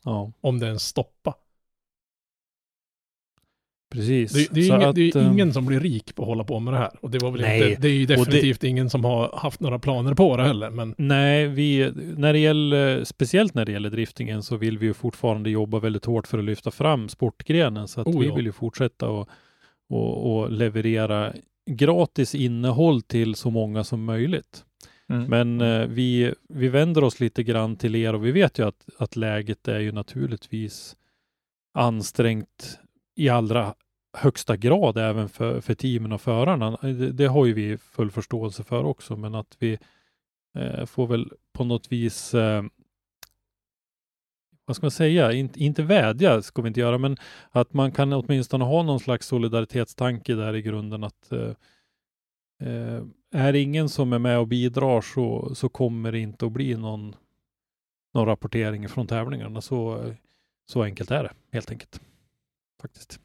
[0.04, 1.34] ja, Om det ens stoppar.
[3.94, 4.34] Precis.
[4.34, 6.44] Det, det är, ingen, att, det är eh, ingen som blir rik på att hålla
[6.44, 6.92] på med det här.
[7.02, 9.60] Och det var väl Nej, inte, det är ju det- definitivt ingen som har haft
[9.60, 10.70] några planer på det heller.
[10.70, 14.94] Men Nej, vi, när det gäller, speciellt när det gäller driftingen så vill vi ju
[14.94, 17.88] fortfarande jobba väldigt hårt för att lyfta fram sportgrenen.
[17.88, 18.36] Så att Oh, vi ja.
[18.36, 19.30] vill ju fortsätta och,
[19.90, 21.34] och, och leverera
[21.72, 24.66] gratis innehåll till så många som möjligt.
[25.10, 25.26] Mm.
[25.26, 28.86] Men eh, vi, vi vänder oss lite grann till er och vi vet ju att,
[28.98, 30.96] att läget är ju naturligtvis
[31.74, 32.80] ansträngt
[33.16, 33.74] i allra
[34.14, 36.78] högsta grad även för, för teamen och förarna.
[36.82, 39.78] Det, det har ju vi full förståelse för också, men att vi
[40.58, 42.64] eh, får väl på något vis eh,
[44.66, 47.18] vad ska man säga, In, inte vädja ska vi inte göra, men
[47.52, 51.52] att man kan åtminstone ha någon slags solidaritetstanke där i grunden att eh,
[52.68, 53.02] eh
[53.36, 56.76] är det ingen som är med och bidrar så, så kommer det inte att bli
[56.76, 57.16] någon,
[58.14, 59.62] någon rapportering från tävlingarna.
[59.62, 60.12] Så,
[60.66, 62.02] så enkelt är det helt enkelt.
[62.82, 63.20] Faktiskt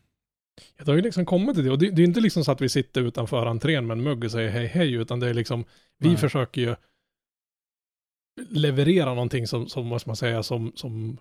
[0.76, 1.70] det har ju liksom kommit till det.
[1.70, 4.24] Och det, det är inte liksom så att vi sitter utanför entrén med en mugg
[4.24, 5.64] och säger hej hej, utan det är liksom,
[5.98, 6.16] vi Nej.
[6.16, 6.74] försöker ju
[8.50, 11.18] leverera någonting som, som vad ska man säga, som, som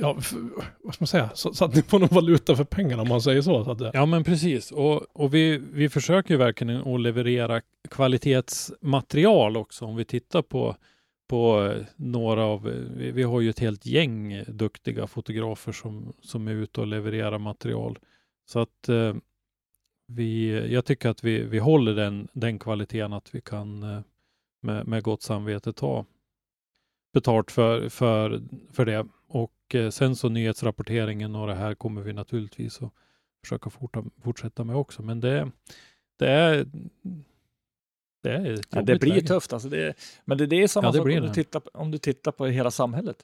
[0.00, 0.34] ja, f-
[0.82, 3.22] vad ska man säga, så, så att ni får någon valuta för pengarna om man
[3.22, 3.64] säger så.
[3.64, 7.60] så att det, Ja men precis och, och vi, vi försöker ju verkligen att leverera
[7.90, 9.84] kvalitetsmaterial också.
[9.84, 10.76] Om vi tittar på,
[11.26, 15.72] på eh, några av, eh, vi, vi har ju ett helt gäng eh, duktiga fotografer
[15.72, 17.98] som, som är ute och levererar material.
[18.46, 19.14] Så att eh,
[20.06, 24.00] vi, jag tycker att vi, vi håller den, den kvaliteten att vi kan eh,
[24.62, 26.06] med, med gott samvete ta
[27.12, 29.06] betalt för, för, för det.
[29.28, 32.92] Och eh, sen så nyhetsrapporteringen och det här kommer vi naturligtvis att
[33.44, 35.02] försöka forta, fortsätta med också.
[35.02, 35.50] Men det,
[36.18, 36.66] det är
[38.28, 39.26] det, är Ja, det blir läge.
[39.26, 39.52] tufft.
[39.52, 41.90] Alltså det, men det, det är samma Ja, det sak om du, tittar, på- om
[41.90, 43.16] du tittar på hela samhället.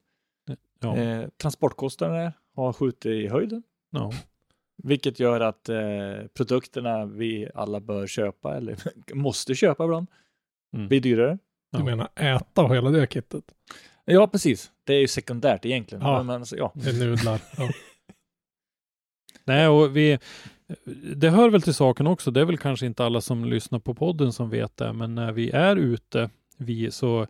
[0.81, 4.13] Ja, Eh, transportkostnaderna har skjutit i höjden, ja.
[4.83, 5.77] vilket gör att eh,
[6.35, 8.77] produkterna vi alla bör köpa, eller
[9.15, 10.07] måste köpa ibland,
[10.77, 10.89] Mm.
[10.89, 11.39] blir dyrare.
[11.73, 11.85] Du Ja.
[11.85, 13.45] menar äta och hela det kittet?
[14.05, 14.71] Ja, precis.
[14.85, 16.05] Det är ju sekundärt egentligen.
[16.05, 16.17] Ja.
[16.19, 16.73] Men, men, alltså, ja.
[16.75, 17.41] Det är nudlar.
[17.59, 17.69] Ja.
[19.45, 20.19] Nej, och vi,
[21.17, 22.31] det hör väl till saken också.
[22.31, 25.33] Det är väl kanske inte alla som lyssnar på podden som vet det, men när
[25.33, 27.27] vi är ute, vi, så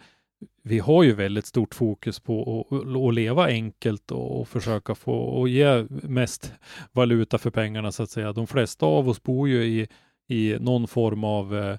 [0.62, 2.66] vi har ju väldigt stort fokus på
[3.08, 6.52] att, leva enkelt och, och försöka få och ge mest
[6.92, 8.32] valuta för pengarna så att säga.
[8.32, 9.88] De flesta av oss bor ju i,
[10.28, 11.78] i någon form av eh,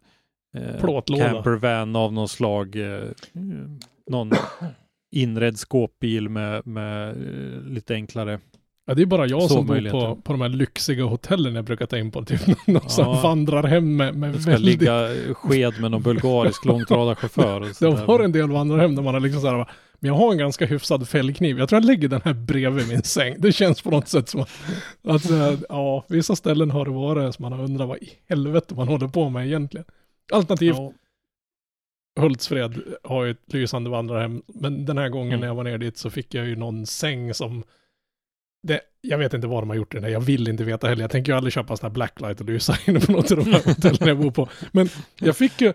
[0.56, 1.30] eh, Plåtlåda.
[1.30, 2.76] campervan av någon slag.
[2.76, 3.10] Eh,
[4.08, 4.32] någon
[5.12, 8.40] inredd skåpbil med, med eh, lite enklare
[8.86, 11.86] Ja, det är bara jag som bor på, på de här lyxiga hotellen jag brukar
[11.86, 12.26] ta in på.
[12.26, 13.22] Typ någon som Ja.
[13.24, 14.80] vandrar hem med, med Det ska väldigt...
[14.82, 17.74] ligga sked med någon bulgarisk långtradarchaufför.
[17.74, 18.06] sådär.
[18.06, 19.58] var en del vandrarhem där man har liksom så här,
[20.00, 21.60] men jag har en ganska hyfsad fällkniv.
[21.60, 23.36] Jag tror jag lägger den här bredvid min säng.
[23.40, 24.50] Det känns på något sätt som att,
[25.08, 28.76] att eh, ja, vissa ställen har det varit som man har undrat vad i helvete
[28.76, 29.86] man håller på med egentligen.
[30.34, 30.94] Alternativt Ja,
[32.20, 35.40] Hultsfred har ju ett lysande vandrarhem, men den här gången Mm.
[35.40, 37.64] när jag var ner dit så fick jag ju någon säng som
[38.64, 40.88] det, jag vet inte vad de har gjort i den här, jag vill inte veta
[40.88, 41.02] heller.
[41.04, 43.38] Jag tänker ju aldrig köpa en sån här blacklight och lysa inne på något av
[43.38, 44.50] de här hotellen jag bor på.
[44.72, 44.90] Men
[45.20, 45.74] jag fick ju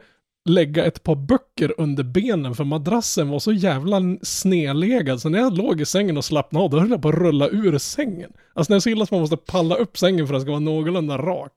[0.48, 5.58] lägga ett par böcker under benen för madrassen var så jävla snedlegad så när jag
[5.58, 8.32] låg i sängen och slappnade av då höll jag på att rulla ur sängen.
[8.54, 10.42] Alltså när det är så illa att man måste palla upp sängen för att den
[10.42, 11.52] ska vara någorlunda rak.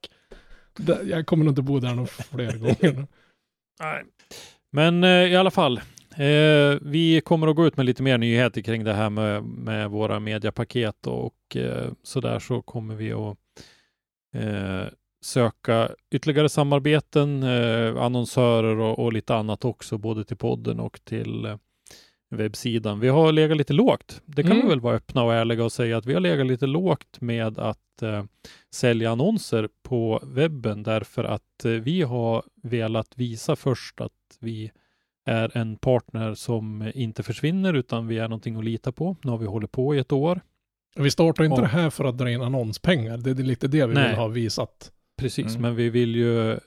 [1.03, 3.07] Jag kommer nog inte bo där några fler gånger.
[3.79, 4.03] nej.
[4.71, 5.81] Men eh, i alla fall,
[6.17, 9.89] eh, vi kommer att gå ut med lite mer nyheter kring det här med, med
[9.89, 13.37] våra mediapaket och eh, sådär så kommer vi att
[14.35, 14.83] eh,
[15.23, 21.45] söka ytterligare samarbeten, eh, annonsörer och, och lite annat också, både till podden och till
[21.45, 21.57] eh,
[22.29, 22.99] webbsidan.
[22.99, 24.21] Vi har legat lite lågt.
[24.25, 24.63] Det kan Mm.
[24.63, 27.59] vi väl vara öppna och ärliga och säga att vi har legat lite lågt med
[27.59, 28.23] att eh,
[28.73, 34.71] sälja annonser på webben därför att eh, vi har velat visa först att vi
[35.25, 39.15] är en partner som inte försvinner utan vi är någonting att lita på.
[39.23, 40.41] Nu har vi hållit på i ett år.
[40.95, 41.61] Vi startar inte Ja.
[41.61, 43.17] det här för att dra in annonspengar.
[43.17, 44.07] Det är lite det vi Nej.
[44.09, 44.91] vill ha visat.
[45.17, 45.61] Precis, Mm.
[45.61, 46.59] men vi vill ju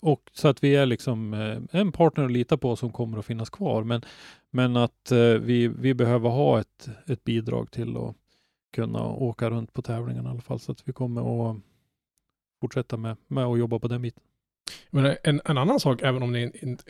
[0.00, 3.26] och så att vi är liksom eh, en partner att lita på som kommer att
[3.26, 3.84] finnas kvar.
[3.84, 4.02] Men,
[4.50, 8.14] Men att eh, vi, vi behöver ha ett, ett bidrag till att
[8.72, 10.60] kunna åka runt på tävlingen i alla fall.
[10.60, 11.56] Så att vi kommer att
[12.60, 14.22] fortsätta med, med att jobba på den biten.
[14.90, 16.84] Men en, en annan sak, även om ni inte,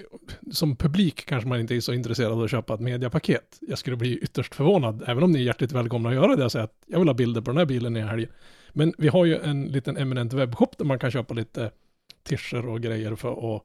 [0.52, 3.58] som publik kanske man inte är så intresserad av att köpa ett mediapaket.
[3.60, 6.52] Jag skulle bli ytterst förvånad, även om ni är hjärtligt välkomna att göra det och
[6.52, 8.30] säga att jag vill ha bilder på den här bilen i helgen.
[8.72, 11.70] Men vi har ju en liten eminent webbshop där man kan köpa lite
[12.22, 13.62] tischer och grejer för att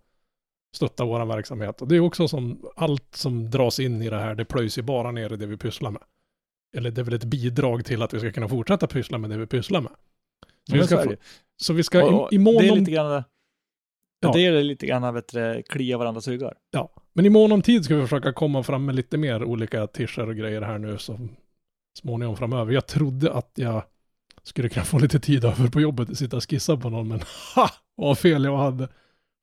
[0.76, 1.82] stötta vår verksamhet.
[1.82, 4.82] Och det är också som allt som dras in i det här, det plöjs ju
[4.82, 6.01] bara ner i det vi pysslar med.
[6.78, 9.38] Eller det är väl ett bidrag till att vi ska kunna fortsätta pyssla med det
[9.38, 9.91] vi pysslar med.
[10.70, 11.16] Så, vi, ska få,
[11.61, 13.24] så vi ska i, i mån det är om
[14.28, 14.34] Ja.
[14.34, 16.53] det är lite grann vet du, klia varandras ryggar.
[16.71, 19.88] Ja, men i mån om tid ska vi försöka komma fram med lite mer olika
[19.88, 21.19] tischer och grejer här nu så
[21.99, 22.74] småningom framöver.
[22.74, 23.84] Jag trodde att jag
[24.43, 27.19] skulle kunna få lite tid över på jobbet och sitta och skissa på någon, men
[27.55, 27.69] ha!
[27.95, 28.88] Vad fel jag hade.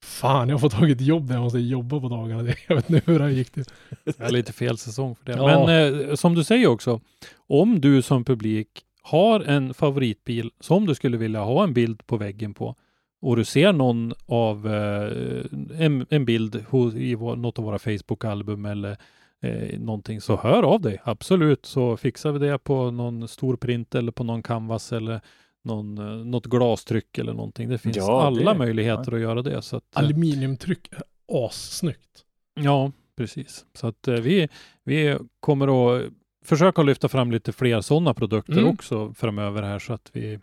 [0.03, 2.53] Fan, jag har fått tagit jobb där jag måste jobba på dagarna.
[2.67, 3.63] Jag vet inte hur det här gick till.
[4.05, 5.31] Det är lite fel säsong för det.
[5.31, 5.65] Ja.
[5.65, 7.01] Men eh, som du säger också,
[7.47, 8.67] om du som publik
[9.01, 12.75] har en favoritbil som du skulle vilja ha en bild på väggen på
[13.21, 17.79] och du ser någon av eh, en, en bild hos, i vår, något av våra
[17.79, 18.97] Facebook-album eller
[19.41, 21.01] eh, någonting så hör av dig.
[21.03, 25.21] Absolut, så fixar vi det på någon stor print eller på någon canvas eller
[25.63, 27.69] någon, eh, något glastryck eller någonting.
[27.69, 29.61] Det finns Ja, alla det- möjligheter att göra det.
[29.61, 31.03] Så att, eh, Aluminiumtryck är
[31.45, 32.25] assnyggt.
[32.53, 33.65] Ja, precis.
[33.73, 34.47] Så att eh, vi,
[34.83, 36.03] vi kommer att
[36.45, 38.67] försöka lyfta fram lite fler sådana produkter Mm.
[38.67, 40.39] också framöver här så att vi eh,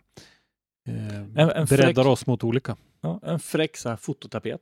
[1.35, 2.75] En- en breddar fräck- oss mot olika.
[3.01, 4.61] Ja, en fräck så här fototapet.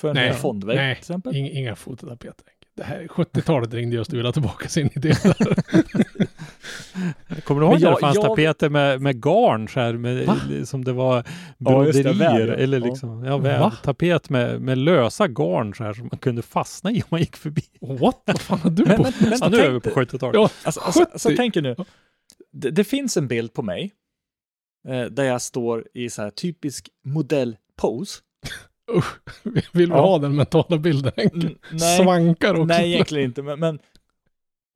[0.00, 0.94] För en Nej, fondvägg nej.
[0.94, 1.36] till exempel.
[1.36, 2.46] Inga, inga fototapeter.
[2.76, 5.12] Det här 70-talet ringde just och ville ha tillbaka sin idé.
[7.44, 10.26] Kommer du ihåg Men när det fanns jag- tapeter med, med garn så här, med,
[10.26, 10.36] Va?
[10.64, 11.24] som det var
[11.58, 12.54] Ja, just det, broderier ja.
[12.54, 12.86] eller Ja.
[12.86, 13.42] liksom, ja, Va?
[13.42, 17.20] väv, tapet med, med lösa garn så här som man kunde fastna i om man
[17.20, 17.62] gick förbi.
[17.80, 18.22] What?
[18.26, 19.02] Vad fan har du Men, på?
[19.02, 20.34] men, vänta, Ja, nu är vi tänk på dig- 70-talet.
[20.34, 21.36] Ja, Alltså, alltså, alltså 70.
[21.36, 21.76] tänk er nu.
[22.52, 23.90] Det, det finns en bild på mig
[24.88, 28.20] eh, där jag står i så här typisk modellpose.
[28.96, 29.14] Usch,
[29.44, 30.00] vill vi Ja.
[30.00, 31.12] ha den mentala bilden?
[31.16, 32.64] Mm, nej, Svankar också.
[32.64, 33.42] nej, egentligen inte.
[33.42, 33.78] Men, men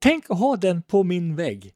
[0.02, 1.72] tänk att ha den på min vägg.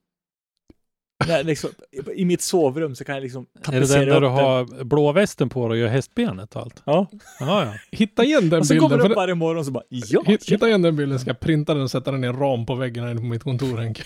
[1.28, 1.70] Nej, liksom,
[2.14, 4.34] I mitt sovrum så kan jag liksom Är det tapetsera den där upp du den.
[4.78, 6.82] har blå västen på dig och gör hästbenet och allt?
[6.86, 7.06] Ja.
[7.40, 7.74] Ja, ja.
[7.90, 8.88] Hitta igen den Och så bilden.
[8.90, 11.30] kommer du upp varje morgon och så bara ja, Hit- Hitta igen den bilden, ska
[11.30, 13.78] jag printa den och sätta den i en ram på väggen här på mitt kontor
[13.78, 14.02] Henke.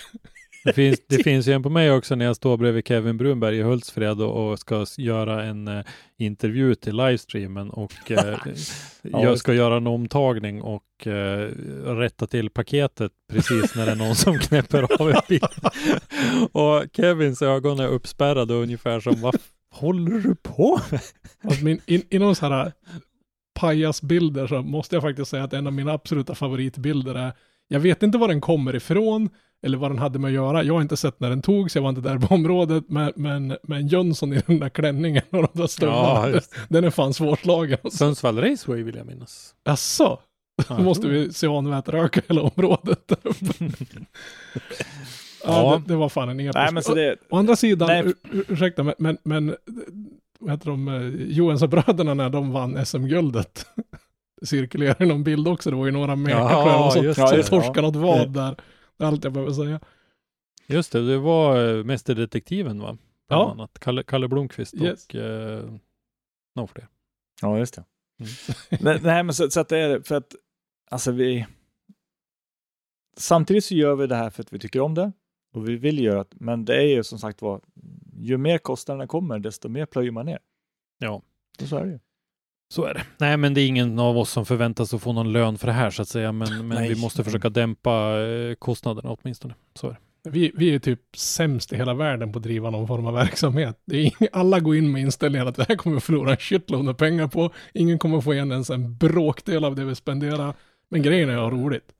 [0.65, 3.57] Det finns, det finns ju en på mig också när jag står bredvid Kevin Brunberg
[3.57, 5.85] i Hultsfred och, och ska göra en eh,
[6.17, 8.37] intervju till livestreamen och eh,
[9.01, 11.49] jag just ska göra en omtagning och eh,
[11.85, 15.41] rätta till paketet precis när det är någon som knäpper av en bil.
[16.51, 19.35] och Kevins ögon är uppspärrade ungefär som vad
[19.71, 21.01] håller du på med?
[21.43, 22.71] Alltså min, in, inom så här
[23.59, 27.33] pajasbilder så måste jag faktiskt säga att en av mina absoluta favoritbilder är,
[27.67, 29.29] jag vet inte var den kommer ifrån
[29.65, 30.63] eller vad den hade med att göra.
[30.63, 33.57] Jag har inte sett när den togs, jag var inte där på området, men, men,
[33.63, 37.77] men Jönsson i den där klänningen och de där stövlarna, just den är fan svårslagen.
[37.83, 37.97] Alltså.
[37.97, 39.55] Sundsvall Raceway vill jag minnas.
[39.65, 40.19] Jaså?
[40.69, 43.53] Ja, Då måste vi cyanvätröka hela området där uppe.
[45.43, 45.81] ja, Ja.
[45.85, 46.55] det, det var fan en episk.
[46.55, 48.03] Nej, men så det, Å andra sidan, Nej.
[48.05, 49.55] ur, ur, ursäkta, men, men, men
[50.39, 53.65] vad heter de, eh, Johansson-bröderna när de vann SM-guldet.
[54.41, 57.43] Det cirkulerar någon bild också, det var ju några mekar Ja, som, just som det.
[57.43, 58.55] torskade något vad där.
[58.97, 59.79] Det är allt jag behöver säga.
[60.67, 62.97] Just det, det var eh, Mästerdetektiven va?
[63.27, 63.51] Bland Ja.
[63.51, 63.79] annat.
[63.79, 65.05] Kalle, Kalle Blomqvist Yes.
[65.07, 65.63] och eh,
[66.55, 66.87] någon fler.
[67.41, 67.83] ja, just det.
[68.19, 68.31] Mm.
[68.83, 70.35] nej, nej, men så, så att det är för att,
[70.91, 71.45] alltså vi,
[73.17, 75.11] samtidigt så gör vi det här för att vi tycker om det
[75.53, 77.61] och vi vill göra det, men det är ju som sagt var,
[78.17, 80.39] ju mer kostnaderna kommer, desto mer plöjer man ner.
[80.97, 81.21] Ja.
[81.61, 81.99] Och så är det ju.
[82.73, 83.03] Så är det.
[83.17, 85.73] Nej, men det är ingen av oss som förväntas att få någon lön för det
[85.73, 89.53] här så att säga, men, men vi måste försöka dämpa eh, kostnaderna åtminstone.
[89.73, 89.97] Så är det.
[90.29, 93.77] Vi, vi är typ sämst i hela världen på att driva någon form av verksamhet.
[93.91, 96.97] Är alla går in med inställningen att det här kommer vi förlora en shitload med
[96.97, 97.53] pengar på.
[97.73, 100.53] Ingen kommer få igen ens en bråkdel av det vi spenderar.
[100.89, 101.91] Men grejen är att ha roligt.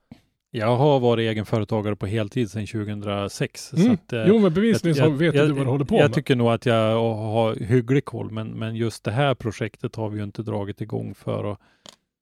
[0.50, 3.68] Jag har varit egenföretagare på heltid sedan 2006.
[3.68, 3.92] Så Mm.
[3.92, 6.02] att, eh, jo, men bevisligen så jag- vet jag- du vad du håller på Jag
[6.02, 6.12] med.
[6.14, 10.18] tycker nog att jag har hygglig koll, men, men just det här projektet har vi
[10.18, 11.60] ju inte dragit igång för att,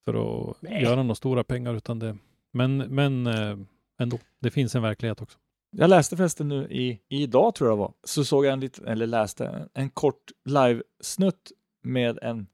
[0.04, 0.14] för
[0.50, 0.82] att Nej.
[0.82, 2.16] göra några stora pengar, utan det,
[2.52, 3.56] men, men eh,
[4.00, 5.38] ändå, det finns en verklighet också.
[5.76, 8.86] Jag läste förresten nu i, idag tror jag det var, så såg jag en liten,
[8.86, 11.52] eller läste en, en kort live-snutt
[11.82, 12.46] med en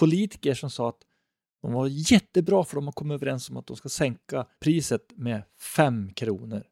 [0.00, 0.98] politiker som sa att
[1.62, 5.42] de var jättebra för de har kommit överens om att de ska sänka priset med
[5.76, 6.62] fem kronor.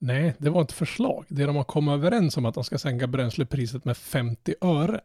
[0.00, 1.24] Nej, det var ett förslag.
[1.28, 5.00] Det de har kommit överens om att de ska sänka bränslepriset med 50 öre.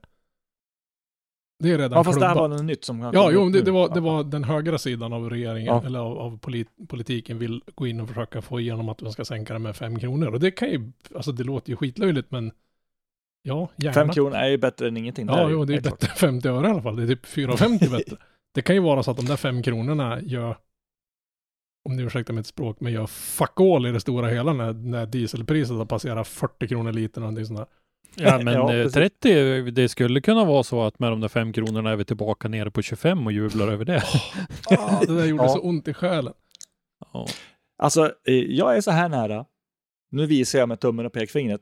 [1.64, 2.50] Det är redan Ja, fast det här klubbat.
[2.52, 5.30] var något nytt som Ja, jo, det, det, var, det var den högra sidan av
[5.30, 5.86] regeringen, Ja.
[5.86, 9.26] eller av, av polit, politiken vill gå in och försöka få igenom att man ska
[9.26, 10.28] sänka det med fem kronor.
[10.34, 12.52] Och det kan ju, alltså det låter ju skitlöjligt, men
[13.42, 13.94] ja, gärna.
[13.94, 15.28] Fem kronor är ju bättre än ingenting.
[15.28, 16.00] Ja, ju jo, det är klart.
[16.00, 16.96] bättre än 50 öre i alla fall.
[16.96, 18.18] Det är typ 4,50 bättre.
[18.54, 20.58] Det kan ju vara så att de där fem kronorna gör,
[21.90, 25.06] om ni ursäktar mitt språk, men gör fuck all i det stora hela när, när
[25.06, 27.68] dieselpriset har passerat 40 kronor liter och någonting sånt där.
[28.16, 28.94] Ja, men Ja, eh, precis.
[28.94, 32.48] 30, det skulle kunna vara så att med de där fem kronorna är vi tillbaka
[32.48, 34.04] nere på 25 och jublar över det.
[34.70, 35.50] Ah, det där gjorde Ja.
[35.50, 36.34] så ont i själen.
[37.14, 37.28] Ja.
[37.78, 39.46] Alltså, eh, jag är så här nära.
[40.12, 41.62] Nu visar jag med tummen och pekfingret.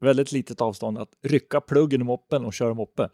[0.00, 3.08] Väldigt litet avstånd att rycka pluggen i moppen och köra moppe.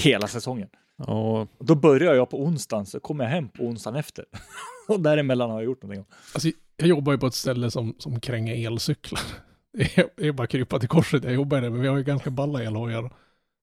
[0.00, 0.68] Hela säsongen.
[0.96, 4.24] Och då börjar jag på onsdagen, så kommer jag hem på onsdagen efter.
[4.88, 6.04] och däremellan har jag gjort någonting.
[6.34, 9.20] Alltså, jag jobbar ju på ett ställe som, som kränger elcyklar.
[9.76, 12.02] Det är, det är bara krypa till korset, jag jobbar där, men vi har ju
[12.02, 13.10] ganska balla elhojar.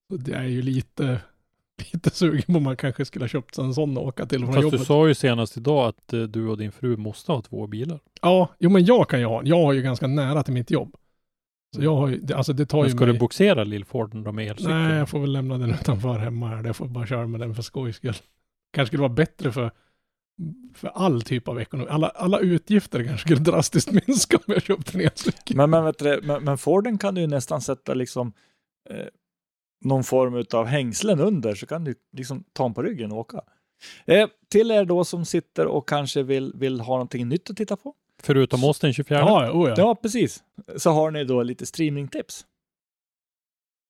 [0.10, 1.22] Så det är ju lite,
[1.94, 4.48] lite sugen på om man kanske skulle ha köpt en sån och åka till från
[4.48, 4.88] fast du jobbet.
[4.88, 8.00] sa ju senast idag att eh, du och din fru måste ha två bilar.
[8.22, 10.96] Ja, jo men jag kan ju ha, jag har ju ganska nära till mitt jobb.
[11.76, 13.14] Så jag har ju, det- alltså det tar Men ju ska mig...
[13.14, 14.74] du boxera Lillforden då med elcykel?
[14.74, 16.64] Nej, jag får väl lämna den utanför hemma här.
[16.64, 18.14] Jag får bara köra med den för skojs skull.
[18.74, 19.72] Kanske skulle vara bättre för,
[20.76, 21.90] för all typ av ekonomi.
[21.92, 25.58] Alla, alla utgifter kanske skulle drastiskt minska om jag köpte en elcykel.
[25.58, 28.34] Men, men, vet du, men, men Forden kan du ju nästan sätta liksom
[28.90, 29.06] eh,
[29.86, 33.42] någon form av hängslen under så kan du liksom ta den på ryggen och åka.
[34.06, 37.76] Eh, till er då som sitter och kanske vill, vill ha någonting nytt att titta
[37.76, 37.94] på.
[38.24, 39.20] Förutom oss den 24.
[39.20, 39.76] Ja, ja, oh ja.
[39.78, 40.44] Ja, precis.
[40.78, 42.46] Så har ni då lite streamingtips.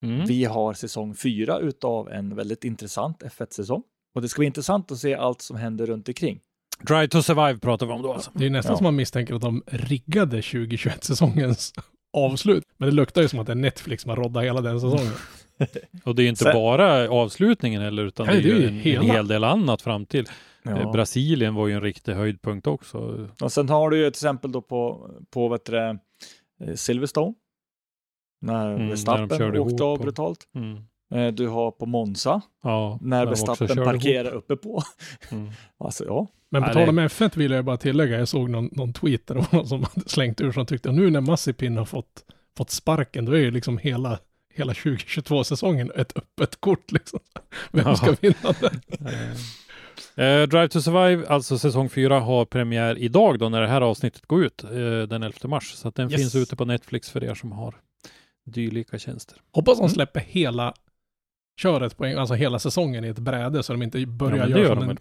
[0.05, 0.25] Mm.
[0.25, 3.83] Vi har säsong fyra utav en väldigt intressant F1-säsong.
[4.15, 6.39] Och det ska bli intressant att se allt som händer runt omkring.
[6.87, 8.31] Drive to survive pratar vi om då alltså.
[8.33, 8.77] Det är ju nästan Ja.
[8.77, 11.73] som man misstänker att de riggade 2021-säsongens
[12.17, 12.63] avslut.
[12.77, 15.13] Men det luktar ju som att det är Netflix som har roddat hela den säsongen.
[16.03, 18.61] Och det är inte Sen- bara avslutningen heller, utan Nej, det är det är ju
[18.61, 19.03] ju en, hela.
[19.03, 20.25] en hel del annat fram till.
[20.65, 20.91] Eh, Ja.
[20.91, 23.27] Brasilien var ju en riktig höjdpunkt också.
[23.41, 25.97] Och sen har du ju till exempel då på, på vet du, det,
[26.63, 27.33] eh, Silverstone.
[28.41, 30.47] När Mm, Verstappen åkte ihop av brutalt.
[30.55, 30.77] Mm.
[31.13, 34.69] Eh, Du har på Monza, Ja, när Verstappen parkerar uppe på.
[34.69, 34.83] ihop.
[35.31, 35.51] Mm.
[35.77, 38.69] Alltså ja, Men på tal det- om F1 vill jag bara tillägga, jag såg någon,
[38.71, 41.77] någon tweet där det någon som hade slängt ur som tyckte att nu när Massipin
[41.77, 42.25] har fått,
[42.57, 44.19] fått sparken, då är ju liksom hela,
[44.53, 47.19] hela 2022-säsongen ett öppet kort liksom.
[47.71, 48.81] Vem ska vinna den?
[50.15, 54.25] Eh, Drive to Survive, alltså säsong 4, har premiär idag då när det här avsnittet
[54.25, 54.69] går ut, eh,
[55.07, 55.71] den 11 mars.
[55.73, 56.21] Så att den Yes.
[56.21, 57.75] finns ute på Netflix för er som har
[58.45, 59.37] dylika tjänster.
[59.51, 59.89] Hoppas de Mm.
[59.93, 60.73] släpper hela
[61.61, 64.59] köret på en, alltså hela säsongen i ett bräde så de inte börjar Ja, göra
[64.59, 64.97] gör som de en...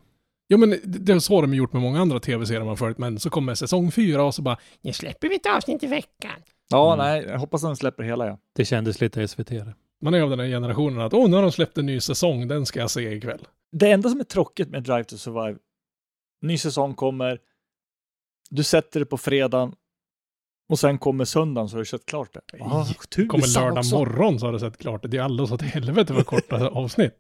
[0.49, 3.19] Jo men det, är så de har gjort med många andra tv-serier man följt, men
[3.21, 6.31] så kommer säsong fyra och så bara, nu släpper vi ett avsnitt i veckan.
[6.71, 7.07] ja Mm.
[7.07, 8.39] nej, jag hoppas de släpper hela ja.
[8.57, 9.49] Det kändes lite SVT.
[9.51, 9.75] det.
[10.01, 12.49] Man är av den här generationen att, åh, nu har de släppt en ny säsong,
[12.49, 13.47] den ska jag se ikväll.
[13.73, 15.59] Det enda som är tråkigt med Drive to Survive,
[16.43, 17.39] ny säsong kommer,
[18.51, 19.75] du sätter det på fredagen
[20.69, 22.41] och sen kommer söndagen så har du sett klart det.
[22.63, 22.87] Ah,
[23.29, 23.99] Kommer lördag också.
[23.99, 25.09] morgon så har du sett klart det.
[25.09, 27.13] Det är alldeles åt helvete för korta avsnitt.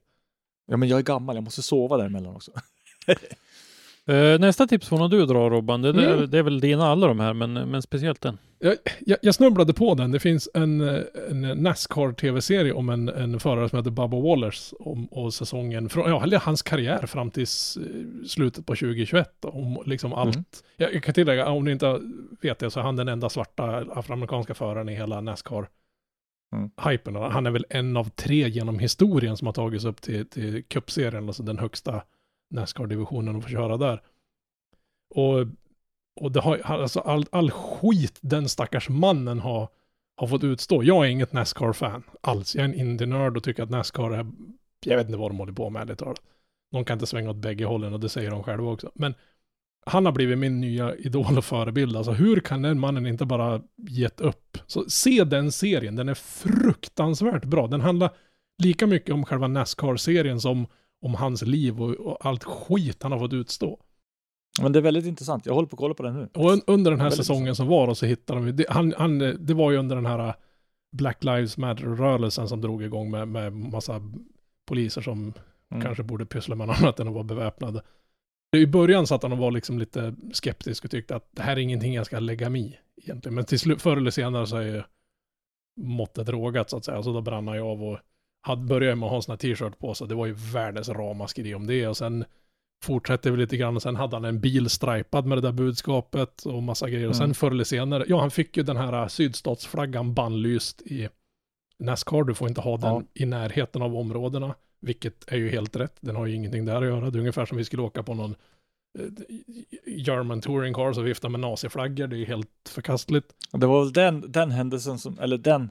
[0.66, 2.52] Ja, men jag är gammal, jag måste sova däremellan också.
[4.08, 5.82] Eh, nästa tips får nog du dra Robban.
[5.82, 6.30] Det, det, Mm.
[6.30, 8.38] det är väl dina alla de här, men, men speciellt den.
[8.58, 10.10] Jag, jag, jag snubblade på den.
[10.10, 15.06] Det finns en, eh, en Nascar-tv-serie om en, en förare som heter Bubba Wallace om,
[15.06, 17.78] och säsongen, från, ja, eller hans karriär fram till s-
[18.26, 19.30] slutet på 2021.
[19.40, 20.34] då, Om liksom allt.
[20.36, 20.44] Mm.
[20.76, 22.00] Jag, jag kan tillägga, om ni inte
[22.40, 25.68] vet det, så är han den enda svarta afroamerikanska föraren i hela Nascar.
[26.56, 26.70] Mm.
[26.90, 27.16] Hypen.
[27.16, 31.26] Han är väl en av tre genom historien som har tagits upp till, till cupserien,
[31.26, 32.02] alltså den högsta
[32.50, 34.02] Nascar-divisionen och få köra där.
[35.14, 35.46] Och,
[36.20, 39.68] och det har, alltså all, all skit den stackars mannen har,
[40.16, 40.82] har fått utstå.
[40.82, 42.54] Jag är inget Nascar-fan alls.
[42.54, 44.26] Jag är en indie-nörd och tycker att Nascar är,
[44.84, 46.22] jag vet inte vad de håller på med ärligt talat.
[46.72, 48.90] De kan inte svänga åt bägge hållen och det säger de själva också.
[48.94, 49.14] Men
[49.86, 51.96] han har blivit min nya idol och förebild.
[51.96, 54.58] Alltså hur kan den mannen inte bara gett upp?
[54.66, 57.66] Så se den serien, den är fruktansvärt bra.
[57.66, 58.10] Den handlar
[58.62, 60.66] lika mycket om själva Nascar-serien som
[61.02, 63.80] om hans liv och, och allt skit han har fått utstå.
[64.62, 66.28] Men det är väldigt intressant, jag håller på att kolla på den nu.
[66.34, 68.94] Och un, under den här säsongen som var och så hittade de ju- det, han,
[68.98, 70.34] han, det var ju under den här
[70.92, 74.02] Black Lives Matter-rörelsen som drog igång med, med massa
[74.68, 75.32] poliser som
[75.72, 75.82] Mm.
[75.84, 77.82] kanske borde pyssla med något annat än att vara beväpnade.
[78.56, 81.60] I början satt han och var liksom lite skeptisk och tyckte att det här är
[81.60, 83.34] ingenting jag ska lägga mig i egentligen.
[83.34, 84.82] Men till slut, förr eller senare så är ju
[85.80, 87.02] måttet rågat så att säga.
[87.02, 87.98] Så då brann han ju av och
[88.42, 90.08] hade, började med att ha en sån här t-shirt på sig.
[90.08, 91.86] Det var ju världens ramaskri om det.
[91.86, 92.24] Och sen
[92.84, 96.42] fortsatte vi lite grann och sen hade han en bil stripad med det där budskapet
[96.46, 97.08] och massa grejer.
[97.08, 97.34] Och sen Mm.
[97.34, 101.08] förr eller senare, ja han fick ju den här sydstatsflaggan bannlyst i
[101.78, 102.24] Nascar.
[102.24, 103.02] Du får inte ha den Ja.
[103.14, 104.54] i närheten av områdena.
[104.80, 105.96] Vilket är ju helt rätt.
[106.00, 107.10] Den har ju ingenting där att göra.
[107.10, 108.34] Det är ungefär som vi skulle åka på någon
[108.98, 109.04] eh,
[109.86, 112.06] German touring car och vifta med naziflaggor.
[112.06, 113.26] Det är ju helt förkastligt.
[113.52, 115.70] Det var väl den, den händelsen som, eller den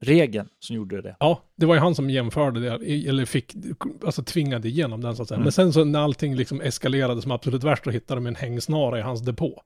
[0.00, 1.16] regeln som gjorde det.
[1.20, 2.68] Ja, det var ju han som jämförde det,
[3.08, 3.54] eller fick,
[4.04, 5.36] alltså tvingade igenom den så att säga.
[5.36, 5.44] Mm.
[5.44, 8.98] Men sen så när allting liksom eskalerade som absolut värst, så hittade de en hängsnara
[8.98, 9.62] i hans depå.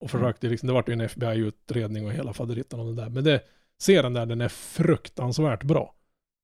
[0.00, 3.10] Och försökte liksom, det var ju en FBI-utredning och hela faderittan och det där.
[3.10, 3.40] Men det,
[3.82, 5.94] serien där, den är fruktansvärt bra.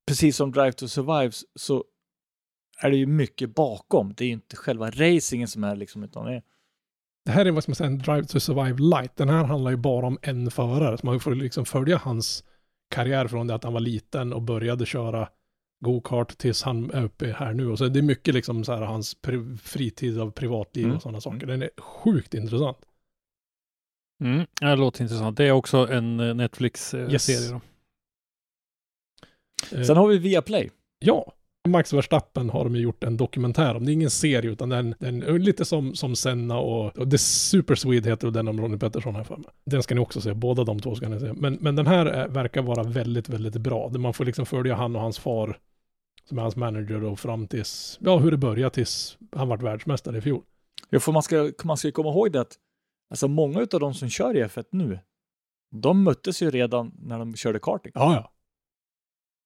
[0.07, 1.85] Precis som Drive to Survive så
[2.81, 4.15] är det ju mycket bakom.
[4.17, 6.43] Det är ju inte själva racingen som är liksom, utan det är
[7.25, 9.17] Det här är vad ska man säga, en Drive to Survive light.
[9.17, 10.99] Den här handlar ju bara om en förare.
[10.99, 12.45] Så man får liksom följa hans
[12.91, 15.29] karriär från det att han var liten och började köra
[15.85, 17.67] go-kart tills han är uppe här nu.
[17.71, 19.17] Och så det är mycket liksom så här hans
[19.63, 20.97] fritid av privatliv Mm.
[20.97, 21.47] och sådana saker.
[21.47, 22.79] Den är sjukt intressant.
[24.25, 25.37] Mm, det låter intressant.
[25.37, 27.13] Det är också en eh, Netflix-serie.
[27.13, 27.51] Yes.
[27.51, 27.61] då.
[29.77, 30.71] Eh, Sen har vi Viaplay.
[30.99, 31.33] Ja,
[31.69, 33.85] Max Verstappen har de ju gjort en dokumentär om.
[33.85, 37.75] Det är ingen serie utan den, den lite som, som Senna och, och The Super
[37.75, 39.47] Swede heter den om Ronnie Pettersson här för mig.
[39.65, 41.33] Den ska ni också se, båda de två ska ni se.
[41.33, 43.89] Men, men den här är, verkar vara väldigt, väldigt bra.
[43.89, 45.59] Man får liksom följa han och hans far
[46.29, 50.19] som är hans manager och fram tills, ja hur det började tills han vart världsmästare
[50.19, 50.43] i fjol.
[50.91, 52.55] Ja, för man ska, man ska komma ihåg det att
[53.11, 54.99] alltså många av de som kör i F1 nu,
[55.73, 58.33] de möttes ju redan när de körde karting Ja, ja.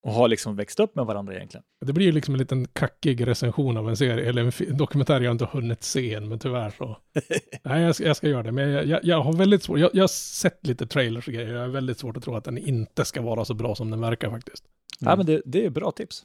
[0.04, 1.64] Och har liksom växt upp med varandra egentligen.
[1.86, 5.32] Det blir ju liksom en liten kackig recension av en serie, eller en dokumentär jag
[5.32, 6.96] inte hunnit se än, men tyvärr så.
[7.62, 9.90] Nej, jag ska, jag ska göra det, men jag, jag, jag har väldigt svårt, jag,
[9.92, 12.58] jag har sett lite trailers och grejer, jag har väldigt svårt att tro att den
[12.58, 14.64] inte ska vara så bra som den verkar faktiskt.
[15.00, 16.22] Ja, men det, det är bra tips.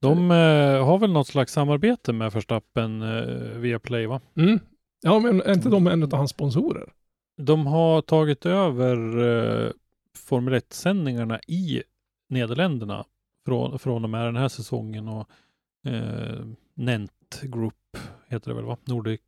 [0.00, 4.20] De eh, har väl något slags samarbete med Verstappen eh, via Play, va?
[4.36, 4.58] Mm.
[5.02, 6.92] Ja, men är inte de en av hans sponsorer?
[7.42, 8.96] De har tagit över
[9.66, 9.70] eh,
[10.16, 11.82] Formel 1-sändningarna i
[12.28, 13.04] Nederländerna
[13.46, 15.28] från, från och med den här säsongen och
[15.86, 17.96] eh, Nent Group
[18.28, 18.76] heter det väl, va?
[18.84, 19.20] Nordic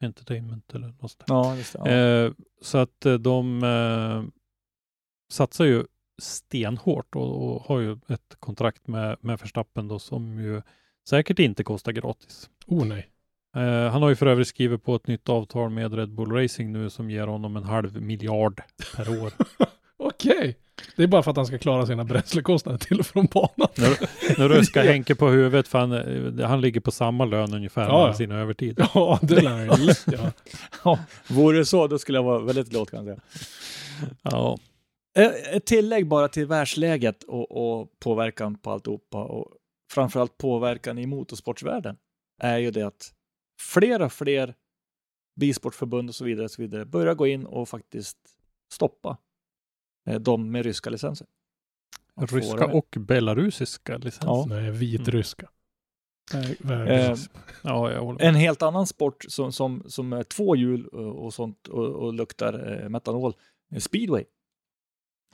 [0.00, 1.24] Entertainment eller något sånt.
[1.26, 1.78] Ja, just det.
[1.78, 2.26] Ja.
[2.26, 4.24] Eh, så att eh, de eh,
[5.30, 5.84] satsar ju
[6.22, 10.62] stenhårt och, och har ju ett kontrakt med, med Verstappen då som ju
[11.08, 12.50] säkert inte kostar gratis.
[12.66, 13.10] Oh nej.
[13.56, 16.72] Eh, han har ju för övrigt skrivit på ett nytt avtal med Red Bull Racing
[16.72, 18.62] nu som ger honom en halv miljard
[18.96, 19.32] per år.
[20.06, 20.56] Okej.
[20.96, 23.68] Det är bara för att han ska klara sina bränslekostnader till och från banan.
[24.38, 25.92] nu ruskar Henke på huvudet för han,
[26.40, 28.06] eh, han ligger på samma lön ungefär Ja, ja.
[28.06, 28.80] med sin övertid.
[28.94, 30.32] Ja, det lär han ju göra.
[30.84, 30.98] Ja,
[31.28, 33.20] vore det så, då skulle jag vara väldigt glad kan jag säga.
[34.22, 34.58] Ja,
[35.16, 39.48] Eh, Ett tillägg bara till världsläget och, och påverkan på alltihopa och
[39.92, 41.96] framförallt påverkan i motorsportsvärlden
[42.42, 43.12] är ju det att
[43.60, 44.54] fler och fler
[45.40, 48.16] bisportförbund och så vidare, och så vidare börjar gå in och faktiskt
[48.72, 49.16] stoppa
[50.04, 51.26] de med ryska licenser.
[52.14, 54.26] Att ryska och belarusiska licenser.
[54.28, 54.44] Ja.
[54.48, 55.48] Nej, vitryska.
[56.34, 56.56] Nej,
[56.88, 57.16] Eh.
[57.62, 58.16] Ja.
[58.20, 62.12] En helt annan sport som, som, som är två hjul och, och sånt och, och
[62.14, 63.32] luktar eh, metanol,
[63.72, 64.24] eh, speedway,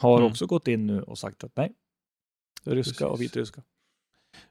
[0.00, 0.30] har Mm.
[0.30, 1.72] också gått in nu och sagt att nej,
[2.64, 3.30] ryska och Precis.
[3.36, 3.62] vitryska.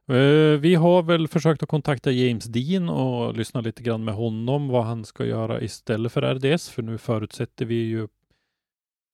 [0.07, 4.67] Eh, Vi har väl försökt att kontakta James Dean och lyssna lite grann med honom
[4.67, 8.07] vad han ska göra istället för RDS, för nu förutsätter vi ju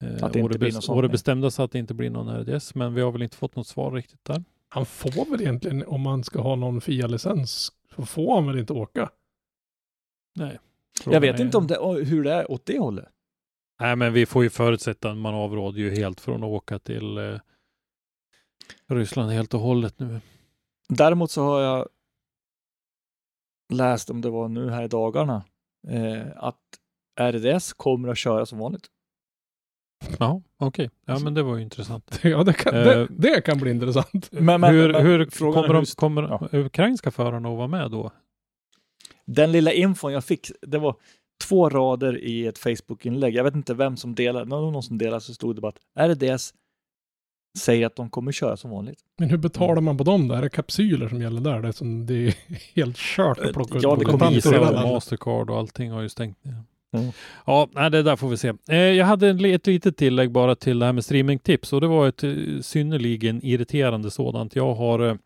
[0.02, 3.00] eh, Att det inte Åre bestämda så att det inte blir någon RDS, men vi
[3.00, 4.44] har väl inte fått något svar riktigt där.
[4.68, 8.72] Han får väl egentligen, om man ska ha någon FIA-licens, så får han väl inte
[8.72, 9.10] åka?
[10.34, 10.58] Nej.
[11.04, 13.08] Jag vet inte om det, hur det är åt det hållet.
[13.80, 17.18] Nej, men vi får ju förutsätta att man avråder ju helt från att åka till
[17.18, 17.38] eh,
[18.88, 20.20] Ryssland helt och hållet nu.
[20.88, 21.88] Däremot så har jag
[23.72, 25.44] läst, om det var nu här i dagarna,
[25.88, 26.60] eh, att
[27.20, 28.86] RDS kommer att köra som vanligt.
[30.18, 30.90] Ja, okej.
[31.06, 32.20] Ja, men det var ju intressant.
[32.22, 34.28] Ja, det kan, Eh, det, det kan bli intressant.
[34.32, 36.58] Men, men, hur men hur frågan kommer, de, kommer ja.
[36.58, 38.10] ukrainska förarna att vara med då?
[39.24, 40.96] Den lilla infon jag fick, det var
[41.44, 43.34] två rader i ett Facebook-inlägg.
[43.34, 46.10] Jag vet inte vem som delade, någon, någon som delade så stod det bara att
[46.10, 46.54] RDS
[47.58, 48.98] säger att de kommer köra som vanligt.
[49.18, 50.34] Men hur betalar man på dem då?
[50.34, 51.62] Är det kapsyler som gäller där?
[51.62, 52.34] Det är, som, det är
[52.74, 54.82] helt kört att plocka ut Ja, det kommer kontanter landet.
[54.82, 56.62] Mastercard och allting har ju stängt ner.
[56.92, 57.12] Mm.
[57.46, 58.52] Ja, nej, det där får vi se.
[58.68, 62.08] Eh, jag hade ett litet tillägg bara till det här med streamingtips och det var
[62.08, 64.56] ett eh, synnerligen irriterande sådant.
[64.56, 65.16] Jag har eh,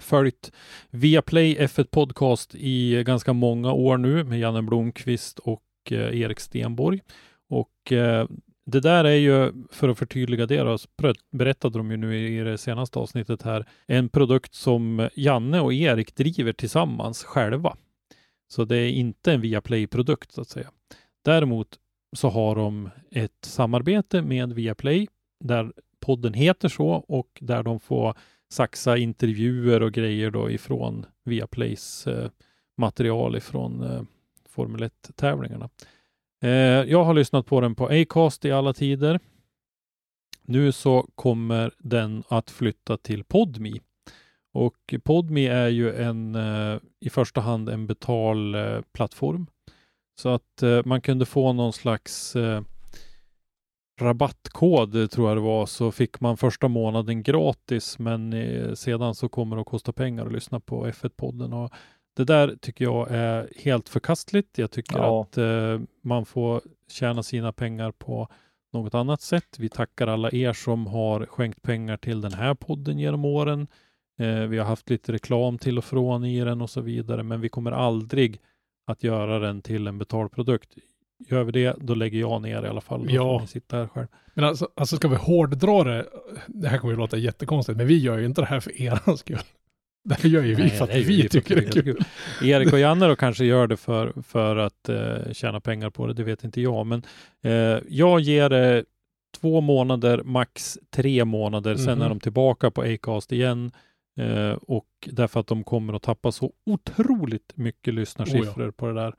[0.00, 0.52] följt
[0.90, 7.00] Viaplay F1 Podcast i ganska många år nu med Janne Blomqvist och Erik Stenborg.
[7.50, 7.92] Och
[8.66, 10.78] det där är ju, för att förtydliga det då,
[11.32, 16.16] berättade de ju nu i det senaste avsnittet här, en produkt som Janne och Erik
[16.16, 17.76] driver tillsammans själva.
[18.48, 20.70] Så det är inte en Viaplay-produkt så att säga.
[21.24, 21.78] Däremot
[22.16, 25.08] så har de ett samarbete med Viaplay
[25.44, 28.14] där podden heter så och där de får
[28.50, 32.30] saxa intervjuer och grejer då ifrån Viaplays eh,
[32.76, 34.02] material ifrån eh,
[34.48, 35.68] Formel 1-tävlingarna.
[36.42, 36.50] Eh,
[36.90, 39.20] jag har lyssnat på den på Acast i alla tider.
[40.42, 43.78] Nu så kommer den att flytta till Podme.
[44.54, 49.46] Och Podme är ju en, eh, i första hand en betalplattform.
[50.20, 52.62] Så att eh, man kunde få någon slags eh,
[54.00, 58.32] rabattkod tror jag det var, så fick man första månaden gratis, men
[58.76, 61.52] sedan så kommer det att kosta pengar att lyssna på F1-podden.
[61.52, 61.70] Och
[62.18, 64.58] det där tycker jag är helt förkastligt.
[64.58, 65.22] Jag tycker Ja.
[65.22, 68.28] att eh, man får tjäna sina pengar på
[68.72, 69.56] något annat sätt.
[69.58, 73.66] Vi tackar alla er som har skänkt pengar till den här podden genom åren.
[74.18, 77.40] Eh, vi har haft lite reklam till och från i den och så vidare, men
[77.40, 78.40] vi kommer aldrig
[78.86, 80.68] att göra den till en betalprodukt.
[81.28, 83.06] Gör vi det, då lägger jag ner i alla fall.
[83.06, 83.46] Då Ja.
[83.46, 84.06] sitta här själv.
[84.34, 86.06] Men alltså, alltså ska vi hårddra det,
[86.46, 89.16] det här kommer ju låta jättekonstigt, men vi gör ju inte det här för er
[89.16, 89.38] skull.
[90.04, 92.04] Det här gör ju vi Nej, för att vi tycker det är kul.
[92.42, 96.14] Erik och Janne då kanske gör det för, för att eh, tjäna pengar på det,
[96.14, 96.86] det vet inte jag.
[96.86, 97.02] Men
[97.42, 98.84] eh, jag ger det
[99.40, 101.74] två månader, max tre månader.
[101.76, 102.02] Sen Mhm.
[102.04, 103.70] är de tillbaka på Acast igen.
[104.18, 109.14] Eh, och därför att de kommer att tappa så otroligt mycket lyssnarsiffror på det där.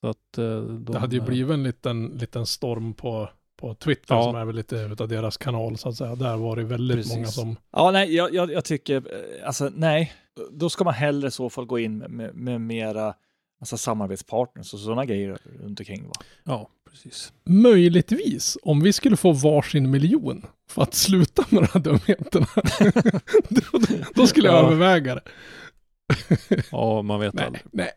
[0.00, 3.74] Så att, eh, de, Det hade ju eh, blivit en liten, liten storm på, på
[3.74, 4.22] Twitter Ja.
[4.22, 6.14] som är väl lite utav deras kanal så att säga.
[6.14, 7.14] Där var det väldigt Precis.
[7.14, 7.56] många som...
[7.72, 10.12] Ja, nej, jag, jag, jag tycker, eh, alltså nej,
[10.50, 13.14] då ska man hellre i så fall gå in med, med, med mera
[13.60, 16.06] alltså, samarbetspartners och sådana grejer runt omkring.
[16.06, 16.12] Va?
[16.44, 17.32] Ja, precis.
[17.44, 22.46] Möjligtvis, om vi skulle få varsin miljon för att sluta med de här dumheterna,
[23.48, 24.66] då, då skulle jag Ja.
[24.66, 25.22] överväga det.
[26.70, 27.62] Ja, man vet Nej, aldrig.
[27.72, 27.90] nej.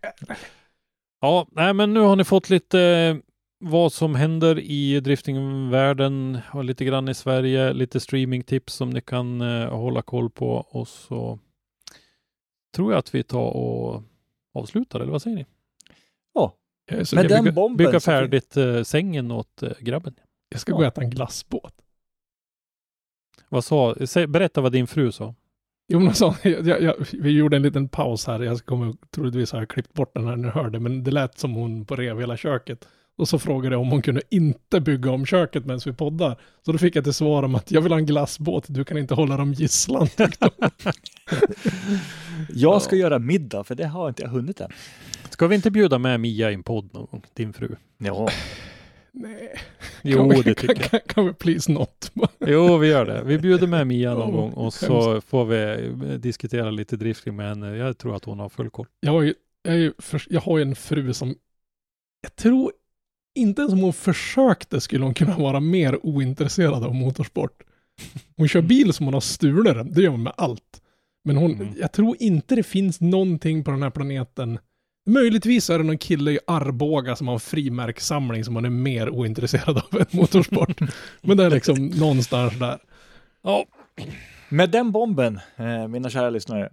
[1.22, 3.16] Ja, nej, men nu har ni fått lite eh,
[3.60, 9.42] vad som händer i driftingvärlden och lite grann i Sverige, lite streamingtips som ni kan
[9.42, 11.40] eh, hålla koll på och så
[12.76, 14.04] tror jag att vi tar och
[14.54, 15.46] avslutar, eller vad säger ni?
[16.86, 20.16] Ja, Jag, är så, Men den bygga, bomben bygga färdigt eh, sängen åt eh, grabben.
[20.50, 21.74] jag ska gå och äta en glassbåt.
[23.50, 25.36] Vad sa, sä, berätta vad din fru sa.
[25.88, 28.40] Jo, men så, jag, jag, jag, vi gjorde en liten paus här.
[28.40, 31.54] Jag kommer troligtvis ha klippt bort den här när ni hörde, men det lät som
[31.54, 32.88] hon på rev hela köket.
[33.18, 36.40] Och så frågade jag om hon kunde inte bygga om köket medan vi poddar.
[36.66, 38.98] Så då fick jag till svar om att jag vill ha en glassbåt, du kan
[38.98, 40.08] inte hålla dem gisslan.
[42.50, 44.72] jag ska göra middag, för det har inte jag hunnit än.
[45.30, 47.76] Ska vi inte bjuda med Mia i en podd någon gång, din fru?
[47.98, 48.30] Ja,
[49.16, 49.60] Nej,
[50.02, 50.92] Jo, vi, det tycker kan, jag.
[50.92, 52.12] kan, kan vi please not?
[52.40, 53.24] Jo, vi gör det.
[53.26, 57.36] Vi bjuder med Mia någon Oh, gång och så får vi eh, diskutera lite drifting
[57.36, 57.76] med henne.
[57.76, 58.86] Jag tror att hon har full koll.
[59.00, 59.34] Jag har ju,
[59.64, 59.94] jag, är ju
[60.30, 61.36] jag har ju en fru som,
[62.22, 62.72] jag tror
[63.36, 67.64] inte ens om hon försökte skulle hon kunna vara mer ointresserad av motorsport.
[68.38, 70.82] Hon kör bil som hon har stulit den, det gör hon med allt.
[71.26, 71.74] Men hon, Mm.
[71.80, 74.60] jag tror inte det finns någonting på den här planeten.
[75.06, 79.10] Möjligtvis är det någon kille i Arboga som har en frimärkssamling som hon är mer
[79.10, 80.80] ointresserad av än motorsport.
[81.22, 82.80] Men det är liksom någonstans där.
[83.42, 83.66] Ja.
[84.50, 86.70] Med den bomben, eh, mina kära lyssnare,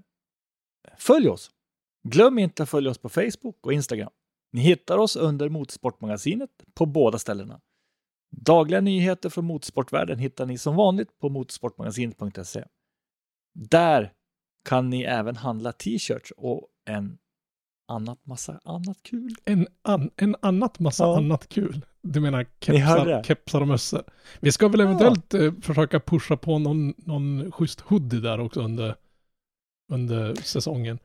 [0.99, 1.51] följ oss.
[2.09, 4.11] Glöm inte att följa oss på Facebook och Instagram.
[4.53, 7.61] Ni hittar oss under Motorsportmagasinet på båda ställena.
[8.31, 12.65] Dagliga nyheter från motorsportvärlden hittar ni som vanligt på motorsportmagasinet.se.
[13.55, 14.13] Där
[14.65, 17.19] kan ni även handla t-shirts och en
[17.89, 19.35] annat massa annat kul.
[19.45, 21.17] En, an, en annat massa Ja.
[21.17, 21.87] annat kul.
[22.03, 24.03] Du menar kepsar, kepsar och mössor.
[24.41, 28.97] Vi ska väl eventuellt eh, försöka pusha på någon, någon schysst hoodie där också under,
[29.93, 30.99] under säsongen.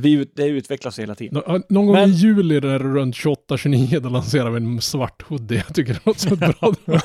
[0.00, 1.42] Vi, det utvecklas hela tiden.
[1.46, 5.56] Nå, någon gång Men- i juli där runt 28-29 då lanserar vi en svart hoodie.
[5.56, 6.74] Jag tycker det låter som ett bra.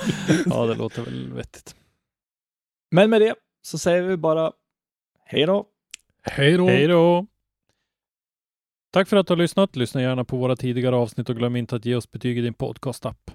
[0.46, 1.76] Ja, det låter väl vettigt.
[2.92, 4.52] Men med det så säger vi bara
[5.26, 5.66] hej då.
[6.24, 6.68] Hej då!
[6.68, 7.28] Hej då!
[8.92, 9.76] Tack för att du har lyssnat.
[9.76, 12.54] Lyssna gärna på våra tidigare avsnitt och glöm inte att ge oss betyg i din
[12.54, 13.32] podcast-app.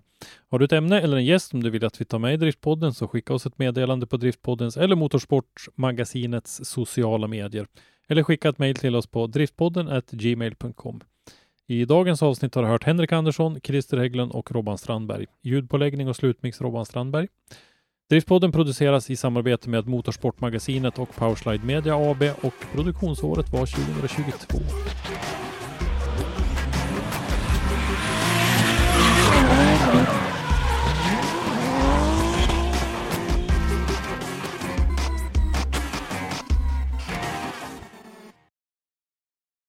[0.48, 2.36] Har du ett ämne eller en gäst som du vill att vi tar med i
[2.36, 7.66] Driftpodden så skicka oss ett meddelande på Driftpoddens eller Motorsportmagasinets sociala medier.
[8.08, 11.00] Eller skicka ett mejl till oss på driftpodden gmail.com.
[11.66, 15.26] I dagens avsnitt har du hört Henrik Andersson, Christer Hägglund och Robban Strandberg.
[15.42, 17.28] Ljudpåläggning och slutmix Robban Strandberg.
[18.10, 24.58] Driftpodden produceras i samarbete med Motorsportmagasinet och Powerslide Media AB och produktionsåret var 2022.